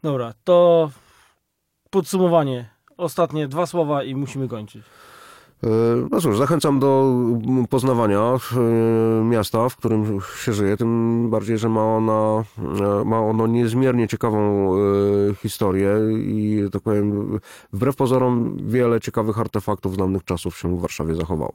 Dobra, 0.04 0.34
to 0.44 0.90
podsumowanie. 1.98 2.70
Ostatnie 2.98 3.48
dwa 3.48 3.66
słowa 3.66 4.04
i 4.04 4.16
musimy 4.16 4.48
kończyć. 4.48 4.84
E, 5.64 5.68
No 6.12 6.22
cóż, 6.22 6.38
zachęcam 6.38 6.80
do 6.80 7.16
poznawania 7.70 8.20
e, 8.20 8.60
miasta, 9.24 9.70
w 9.70 9.76
którym 9.76 10.20
się 10.44 10.54
żyje, 10.54 10.78
tym 10.78 11.30
bardziej, 11.30 11.58
że 11.58 11.70
ma, 11.70 11.84
ona, 11.84 12.44
e, 13.02 13.06
ma 13.06 13.20
ono 13.20 13.48
niezmiernie 13.48 14.08
ciekawą 14.08 14.72
historię 15.42 15.92
i 16.18 16.64
tak 16.72 16.82
powiem, 16.82 17.40
wbrew 17.74 17.96
pozorom 17.96 18.58
wiele 18.68 19.02
ciekawych 19.02 19.40
artefaktów 19.40 19.94
z 19.94 19.98
dawnych 19.98 20.24
czasów 20.24 20.58
się 20.58 20.78
w 20.78 20.82
Warszawie 20.82 21.16
zachowało. 21.16 21.54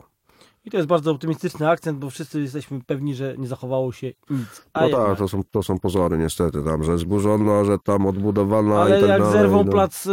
I 0.65 0.71
to 0.71 0.77
jest 0.77 0.89
bardzo 0.89 1.11
optymistyczny 1.11 1.69
akcent, 1.71 1.99
bo 1.99 2.11
wszyscy 2.11 2.41
jesteśmy 2.41 2.81
pewni, 2.87 3.15
że 3.15 3.35
nie 3.39 3.47
zachowało 3.47 3.93
się 3.93 4.07
nic. 4.31 4.63
A 4.73 4.81
No 4.81 4.87
jednak. 4.87 5.07
tak, 5.09 5.19
to 5.19 5.29
są, 5.29 5.43
to 5.51 5.63
są 5.63 5.79
pozory 5.79 6.19
niestety, 6.19 6.63
tam, 6.65 6.85
że 6.85 6.99
zburzono, 6.99 7.65
że 7.65 7.79
tam 7.79 8.07
odbudowana 8.07 8.81
Ale 8.83 8.99
i 8.99 9.01
tak 9.01 9.11
jak 9.11 9.21
dalej. 9.21 9.33
zerwą 9.39 9.65
no. 9.65 9.73
plac, 9.73 10.07
e, 10.07 10.11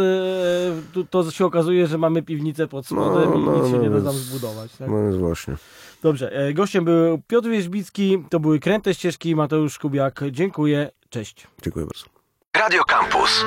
to, 0.92 1.22
to 1.24 1.30
się 1.30 1.46
okazuje, 1.46 1.86
że 1.86 1.98
mamy 1.98 2.22
piwnicę 2.22 2.66
pod 2.68 2.86
spodem 2.86 3.30
No, 3.30 3.36
i 3.36 3.44
no, 3.44 3.56
nic 3.56 3.66
się 3.66 3.76
no, 3.76 3.82
nie 3.82 3.88
da 3.90 3.94
więc- 3.94 4.04
tam 4.06 4.14
zbudować. 4.14 4.76
Tak? 4.76 4.88
No 4.90 4.98
jest 4.98 5.18
właśnie. 5.18 5.54
Dobrze, 6.02 6.32
e, 6.32 6.54
gościem 6.54 6.84
był 6.84 7.18
Piotr 7.26 7.48
Wierzbicki, 7.48 8.24
to 8.30 8.40
były 8.40 8.60
Kręte 8.60 8.94
Ścieżki, 8.94 9.36
Mateusz 9.36 9.78
Kubiak. 9.78 10.20
Dziękuję, 10.30 10.90
cześć. 11.10 11.46
Dziękuję 11.62 11.86
bardzo. 11.86 12.04
Radio 12.56 12.82
Campus. 12.84 13.44